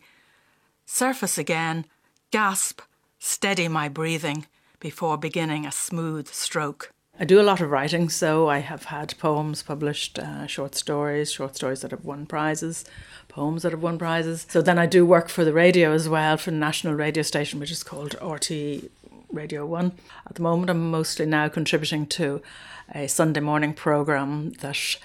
Surface 0.87 1.37
again, 1.37 1.85
gasp, 2.31 2.81
steady 3.19 3.67
my 3.67 3.89
breathing 3.89 4.47
before 4.79 5.19
beginning 5.19 5.67
a 5.67 5.71
smooth 5.71 6.29
stroke. 6.29 6.91
I 7.19 7.25
do 7.25 7.39
a 7.39 7.43
lot 7.43 7.61
of 7.61 7.69
writing, 7.69 8.09
so 8.09 8.49
I 8.49 8.57
have 8.57 8.85
had 8.85 9.13
poems 9.19 9.61
published, 9.61 10.17
uh, 10.17 10.47
short 10.47 10.73
stories, 10.73 11.31
short 11.31 11.55
stories 11.55 11.81
that 11.81 11.91
have 11.91 12.03
won 12.03 12.25
prizes, 12.25 12.85
poems 13.27 13.61
that 13.61 13.71
have 13.71 13.83
won 13.83 13.99
prizes. 13.99 14.47
So 14.49 14.63
then 14.63 14.79
I 14.79 14.87
do 14.87 15.05
work 15.05 15.29
for 15.29 15.45
the 15.45 15.53
radio 15.53 15.91
as 15.91 16.09
well, 16.09 16.37
for 16.37 16.49
the 16.49 16.57
national 16.57 16.95
radio 16.95 17.21
station, 17.21 17.59
which 17.59 17.69
is 17.69 17.83
called 17.83 18.17
RTÉ 18.19 18.89
Radio 19.31 19.65
1. 19.65 19.93
At 20.27 20.35
the 20.35 20.41
moment, 20.41 20.69
I'm 20.69 20.91
mostly 20.91 21.25
now 21.25 21.47
contributing 21.47 22.05
to 22.07 22.41
a 22.93 23.07
Sunday 23.07 23.39
morning 23.39 23.73
program 23.73 24.51
that 24.61 24.97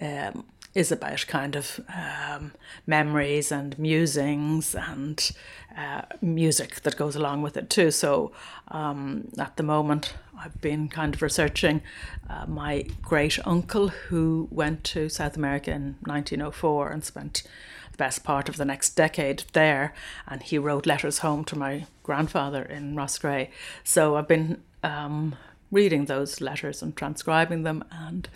um, 0.00 0.44
is 0.74 0.92
about 0.92 1.26
kind 1.26 1.56
of 1.56 1.80
um, 1.94 2.52
memories 2.86 3.50
and 3.50 3.78
musings 3.78 4.74
and 4.74 5.30
uh, 5.76 6.02
music 6.20 6.82
that 6.82 6.96
goes 6.96 7.16
along 7.16 7.42
with 7.42 7.56
it 7.56 7.70
too. 7.70 7.90
So 7.90 8.32
um, 8.68 9.28
at 9.38 9.56
the 9.56 9.62
moment, 9.62 10.14
I've 10.38 10.60
been 10.60 10.88
kind 10.88 11.14
of 11.14 11.22
researching 11.22 11.82
uh, 12.28 12.46
my 12.46 12.86
great 13.02 13.38
uncle 13.46 13.88
who 13.88 14.48
went 14.50 14.84
to 14.84 15.08
South 15.08 15.36
America 15.36 15.70
in 15.70 15.96
1904 16.02 16.90
and 16.90 17.04
spent 17.04 17.42
best 17.98 18.24
part 18.24 18.48
of 18.48 18.56
the 18.56 18.64
next 18.64 18.96
decade 18.96 19.44
there. 19.52 19.92
And 20.26 20.42
he 20.42 20.56
wrote 20.56 20.86
letters 20.86 21.18
home 21.18 21.44
to 21.44 21.58
my 21.58 21.84
grandfather 22.02 22.62
in 22.62 22.96
Roscrea. 22.96 23.48
So 23.84 24.16
I've 24.16 24.28
been 24.28 24.62
um, 24.82 25.36
reading 25.70 26.06
those 26.06 26.40
letters 26.40 26.82
and 26.82 26.96
transcribing 26.96 27.64
them 27.64 27.84
and 27.90 28.28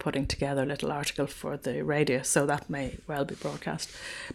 putting 0.00 0.26
together 0.26 0.64
a 0.64 0.66
little 0.66 0.90
article 0.90 1.28
for 1.28 1.56
the 1.56 1.84
radio. 1.84 2.22
So 2.22 2.44
that 2.46 2.68
may 2.68 2.96
well 3.06 3.24
be 3.24 3.36
broadcast. 3.36 3.90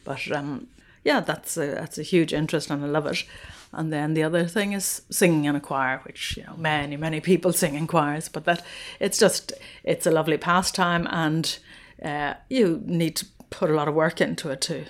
But 0.05 0.31
um, 0.31 0.67
yeah, 1.03 1.19
that's 1.19 1.57
a, 1.57 1.67
that's 1.67 1.97
a 1.97 2.03
huge 2.03 2.33
interest 2.33 2.69
and 2.69 2.83
I 2.83 2.87
love 2.87 3.07
it. 3.07 3.25
And 3.73 3.91
then 3.91 4.13
the 4.13 4.23
other 4.23 4.45
thing 4.45 4.73
is 4.73 5.01
singing 5.09 5.45
in 5.45 5.55
a 5.55 5.59
choir, 5.59 5.99
which 6.05 6.37
you 6.37 6.43
know 6.43 6.55
many 6.57 6.95
many 6.95 7.19
people 7.19 7.51
sing 7.51 7.75
in 7.75 7.85
choirs, 7.85 8.29
but 8.29 8.45
that 8.45 8.63
it's 8.99 9.17
just 9.17 9.51
it's 9.83 10.05
a 10.05 10.11
lovely 10.11 10.37
pastime, 10.37 11.05
and 11.11 11.59
uh, 12.01 12.35
you 12.49 12.81
need 12.85 13.17
to 13.17 13.25
put 13.49 13.69
a 13.69 13.73
lot 13.73 13.87
of 13.87 13.95
work 13.95 14.21
into 14.21 14.49
it 14.49 14.61
to 14.61 14.85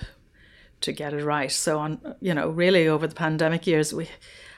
to 0.81 0.91
get 0.91 1.13
it 1.13 1.23
right. 1.23 1.51
So 1.51 1.79
on 1.79 2.15
you 2.19 2.33
know 2.33 2.49
really 2.49 2.87
over 2.87 3.07
the 3.07 3.15
pandemic 3.15 3.67
years 3.67 3.93
we 3.93 4.09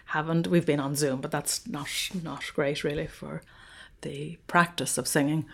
haven't 0.08 0.48
we've 0.48 0.66
been 0.66 0.80
on 0.80 0.96
Zoom, 0.96 1.22
but 1.22 1.32
that's 1.32 1.68
not 1.68 1.90
not 2.24 2.44
great 2.54 2.84
really 2.84 3.08
for 3.08 3.42
the 4.02 4.38
practice 4.48 4.98
of 4.98 5.08
singing. 5.08 5.46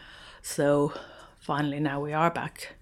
So 0.41 0.93
finally 1.39 1.79
now 1.79 1.99
we 1.99 2.13
are 2.13 2.31
back 2.31 2.75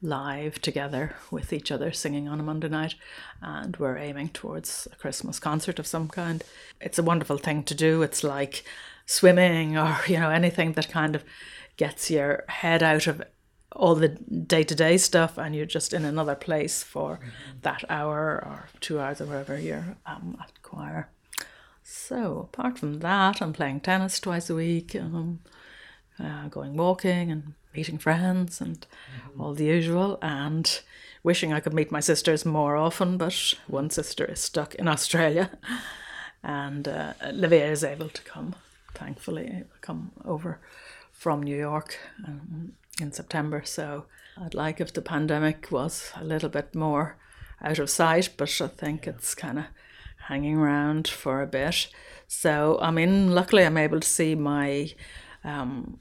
live 0.00 0.60
together 0.60 1.16
with 1.30 1.52
each 1.52 1.72
other 1.72 1.90
singing 1.90 2.28
on 2.28 2.38
a 2.38 2.42
Monday 2.42 2.68
night 2.68 2.94
and 3.42 3.76
we're 3.78 3.96
aiming 3.96 4.28
towards 4.28 4.86
a 4.92 4.96
Christmas 4.96 5.40
concert 5.40 5.80
of 5.80 5.88
some 5.88 6.06
kind. 6.08 6.44
It's 6.80 7.00
a 7.00 7.02
wonderful 7.02 7.38
thing 7.38 7.64
to 7.64 7.74
do. 7.74 8.02
It's 8.02 8.22
like 8.22 8.64
swimming 9.06 9.76
or 9.76 9.98
you 10.06 10.18
know 10.20 10.30
anything 10.30 10.72
that 10.72 10.88
kind 10.88 11.16
of 11.16 11.24
gets 11.76 12.10
your 12.10 12.44
head 12.48 12.82
out 12.82 13.06
of 13.06 13.22
all 13.72 13.94
the 13.94 14.08
day 14.08 14.62
to 14.62 14.74
day 14.74 14.96
stuff 14.96 15.36
and 15.36 15.54
you're 15.54 15.66
just 15.66 15.92
in 15.92 16.04
another 16.04 16.34
place 16.34 16.82
for 16.82 17.16
mm-hmm. 17.16 17.58
that 17.62 17.84
hour 17.88 18.42
or 18.44 18.68
two 18.80 18.98
hours 18.98 19.20
or 19.20 19.26
whatever 19.26 19.58
you're 19.58 19.96
um, 20.06 20.36
at 20.40 20.62
choir. 20.62 21.08
So, 21.82 22.48
apart 22.52 22.78
from 22.78 23.00
that, 23.00 23.40
I'm 23.40 23.52
playing 23.52 23.80
tennis 23.80 24.20
twice 24.20 24.50
a 24.50 24.54
week, 24.54 24.94
um, 24.94 25.40
uh, 26.18 26.48
going 26.48 26.76
walking 26.76 27.30
and 27.30 27.54
meeting 27.74 27.98
friends 27.98 28.60
and 28.60 28.86
mm-hmm. 29.26 29.40
all 29.40 29.54
the 29.54 29.64
usual, 29.64 30.18
and 30.20 30.80
wishing 31.22 31.52
I 31.52 31.60
could 31.60 31.72
meet 31.72 31.90
my 31.90 32.00
sisters 32.00 32.44
more 32.44 32.76
often, 32.76 33.16
but 33.16 33.54
one 33.66 33.88
sister 33.88 34.24
is 34.26 34.40
stuck 34.40 34.74
in 34.74 34.86
Australia, 34.86 35.50
and 36.42 36.86
uh, 36.86 37.14
Livia 37.32 37.70
is 37.70 37.82
able 37.82 38.10
to 38.10 38.22
come, 38.22 38.54
thankfully, 38.94 39.64
come 39.80 40.12
over 40.26 40.58
from 41.18 41.42
New 41.42 41.56
York 41.56 41.98
um, 42.24 42.72
in 43.00 43.12
September. 43.12 43.62
So, 43.64 44.04
I'd 44.40 44.54
like 44.54 44.80
if 44.80 44.92
the 44.92 45.02
pandemic 45.02 45.68
was 45.70 46.12
a 46.14 46.24
little 46.24 46.48
bit 46.48 46.74
more 46.74 47.16
out 47.60 47.80
of 47.80 47.90
sight, 47.90 48.30
but 48.36 48.60
I 48.60 48.68
think 48.68 49.06
it's 49.06 49.34
kind 49.34 49.58
of 49.58 49.64
hanging 50.28 50.56
around 50.56 51.08
for 51.08 51.42
a 51.42 51.46
bit. 51.46 51.88
So, 52.28 52.78
I 52.80 52.90
mean, 52.90 53.34
luckily 53.34 53.64
I'm 53.64 53.76
able 53.76 54.00
to 54.00 54.06
see 54.06 54.34
my 54.34 54.92
um, 55.42 55.98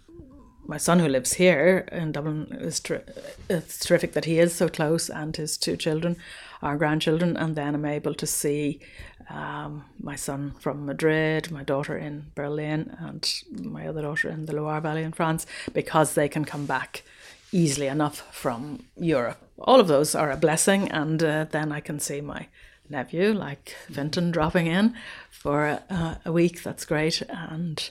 my 0.68 0.78
son 0.78 1.00
who 1.00 1.08
lives 1.08 1.34
here 1.34 1.88
in 1.92 2.12
Dublin. 2.12 2.48
Is 2.60 2.80
ter- 2.80 3.06
it's 3.50 3.80
terrific 3.80 4.14
that 4.14 4.26
he 4.26 4.38
is 4.38 4.54
so 4.54 4.68
close, 4.70 5.10
and 5.10 5.36
his 5.36 5.58
two 5.58 5.78
children, 5.78 6.18
our 6.62 6.78
grandchildren, 6.78 7.38
and 7.38 7.56
then 7.56 7.74
I'm 7.74 7.86
able 7.86 8.14
to 8.14 8.28
see 8.28 8.80
um, 9.30 9.86
my 10.00 10.16
son 10.16 10.54
from 10.60 10.86
Madrid, 10.86 11.52
my 11.52 11.64
daughter 11.64 11.98
in 11.98 12.28
Berlin, 12.36 12.96
and 13.00 13.44
my 13.52 13.88
other 13.88 14.02
daughter 14.02 14.30
in 14.30 14.46
the 14.46 14.56
Loire 14.56 14.82
Valley 14.82 15.04
in 15.04 15.12
France, 15.12 15.46
because 15.74 16.14
they 16.14 16.30
can 16.30 16.46
come 16.46 16.66
back 16.66 17.04
easily 17.52 17.88
enough 17.88 18.34
from 18.36 18.86
Europe. 18.98 19.38
All 19.60 19.80
of 19.80 19.88
those 19.88 20.16
are 20.16 20.32
a 20.32 20.38
blessing, 20.38 20.90
and 20.92 21.22
uh, 21.24 21.46
then 21.50 21.72
I 21.72 21.80
can 21.80 22.00
see 22.00 22.22
my 22.22 22.48
nephew, 22.90 23.34
like 23.34 23.76
Fintan, 23.92 24.32
dropping 24.32 24.68
in 24.68 24.96
for 25.30 25.66
a, 25.66 26.22
a 26.26 26.32
week. 26.32 26.64
That's 26.64 26.86
great. 26.86 27.22
And 27.30 27.90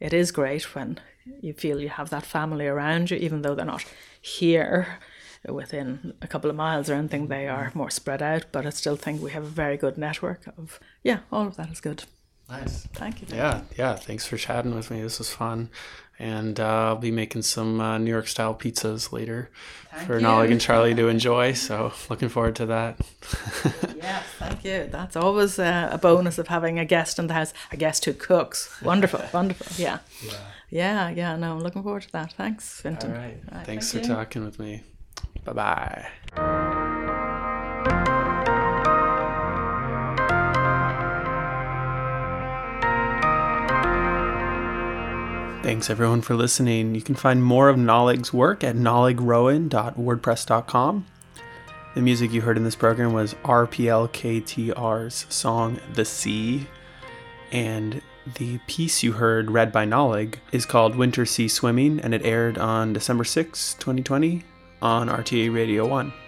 it 0.00 0.12
is 0.12 0.32
great 0.32 0.74
when 0.74 1.00
you 1.40 1.54
feel 1.54 1.80
you 1.80 1.88
have 1.88 2.10
that 2.10 2.26
family 2.26 2.66
around 2.66 3.10
you, 3.10 3.16
even 3.16 3.42
though 3.42 3.54
they're 3.54 3.64
not 3.64 3.84
here 4.20 4.98
within 5.48 6.14
a 6.22 6.26
couple 6.26 6.50
of 6.50 6.56
miles 6.56 6.88
or 6.88 6.94
anything, 6.94 7.28
they 7.28 7.48
are 7.48 7.70
more 7.74 7.90
spread 7.90 8.22
out. 8.22 8.46
But 8.52 8.66
I 8.66 8.70
still 8.70 8.96
think 8.96 9.22
we 9.22 9.30
have 9.32 9.44
a 9.44 9.48
very 9.48 9.76
good 9.76 9.98
network 9.98 10.46
of, 10.58 10.80
yeah, 11.02 11.20
all 11.30 11.46
of 11.46 11.56
that 11.56 11.70
is 11.70 11.80
good. 11.80 12.04
Nice. 12.48 12.86
Thank 12.92 13.22
you. 13.22 13.28
Yeah, 13.34 13.62
yeah. 13.78 13.94
Thanks 13.96 14.26
for 14.26 14.36
chatting 14.36 14.74
with 14.74 14.90
me. 14.90 15.00
This 15.00 15.18
was 15.18 15.30
fun 15.30 15.70
and 16.18 16.60
uh, 16.60 16.86
I'll 16.86 16.96
be 16.96 17.10
making 17.10 17.42
some 17.42 17.80
uh, 17.80 17.98
New 17.98 18.10
York 18.10 18.28
style 18.28 18.54
pizzas 18.54 19.12
later 19.12 19.50
thank 19.90 20.06
for 20.06 20.20
Nollaig 20.20 20.50
and 20.50 20.60
Charlie 20.60 20.94
to 20.94 21.08
enjoy. 21.16 21.54
So 21.54 21.92
looking 22.08 22.28
forward 22.28 22.56
to 22.56 22.66
that. 22.66 22.96
yes, 23.96 24.24
thank 24.38 24.64
you. 24.64 24.88
That's 24.90 25.16
always 25.16 25.58
uh, 25.58 25.88
a 25.90 25.98
bonus 25.98 26.38
of 26.38 26.48
having 26.48 26.78
a 26.78 26.84
guest 26.84 27.18
in 27.18 27.26
the 27.26 27.34
house, 27.34 27.52
a 27.72 27.76
guest 27.76 28.04
who 28.04 28.12
cooks. 28.12 28.80
Wonderful, 28.82 29.22
wonderful. 29.34 29.66
Yeah. 29.82 29.98
yeah, 30.22 30.38
yeah, 30.70 31.08
yeah. 31.10 31.36
No, 31.36 31.52
I'm 31.52 31.60
looking 31.60 31.82
forward 31.82 32.02
to 32.02 32.12
that. 32.12 32.32
Thanks, 32.34 32.80
Fintan. 32.80 33.10
All 33.10 33.18
right. 33.18 33.40
All 33.50 33.58
right 33.58 33.66
Thanks 33.66 33.90
thank 33.90 34.04
for 34.04 34.10
you. 34.10 34.16
talking 34.16 34.44
with 34.44 34.58
me. 34.58 34.82
Bye 35.44 35.52
bye. 35.52 36.06
Thanks 45.62 45.88
everyone 45.88 46.20
for 46.20 46.34
listening. 46.34 46.94
You 46.94 47.00
can 47.00 47.14
find 47.14 47.42
more 47.42 47.70
of 47.70 47.76
Nollaig's 47.76 48.34
work 48.34 48.62
at 48.62 48.76
nollaigrowan.wordpress.com. 48.76 51.06
The 51.94 52.02
music 52.02 52.32
you 52.32 52.42
heard 52.42 52.58
in 52.58 52.64
this 52.64 52.76
program 52.76 53.14
was 53.14 53.32
RPLKTR's 53.44 55.24
song 55.30 55.80
The 55.94 56.04
Sea, 56.04 56.66
and 57.50 58.02
the 58.36 58.58
piece 58.66 59.02
you 59.02 59.12
heard 59.12 59.50
read 59.50 59.72
by 59.72 59.86
Nollaig 59.86 60.34
is 60.52 60.66
called 60.66 60.96
Winter 60.96 61.24
Sea 61.24 61.48
Swimming, 61.48 61.98
and 62.00 62.12
it 62.12 62.26
aired 62.26 62.58
on 62.58 62.92
December 62.92 63.24
6, 63.24 63.72
2020 63.74 64.44
on 64.84 65.08
RTÉ 65.08 65.50
Radio 65.50 65.86
1. 65.86 66.23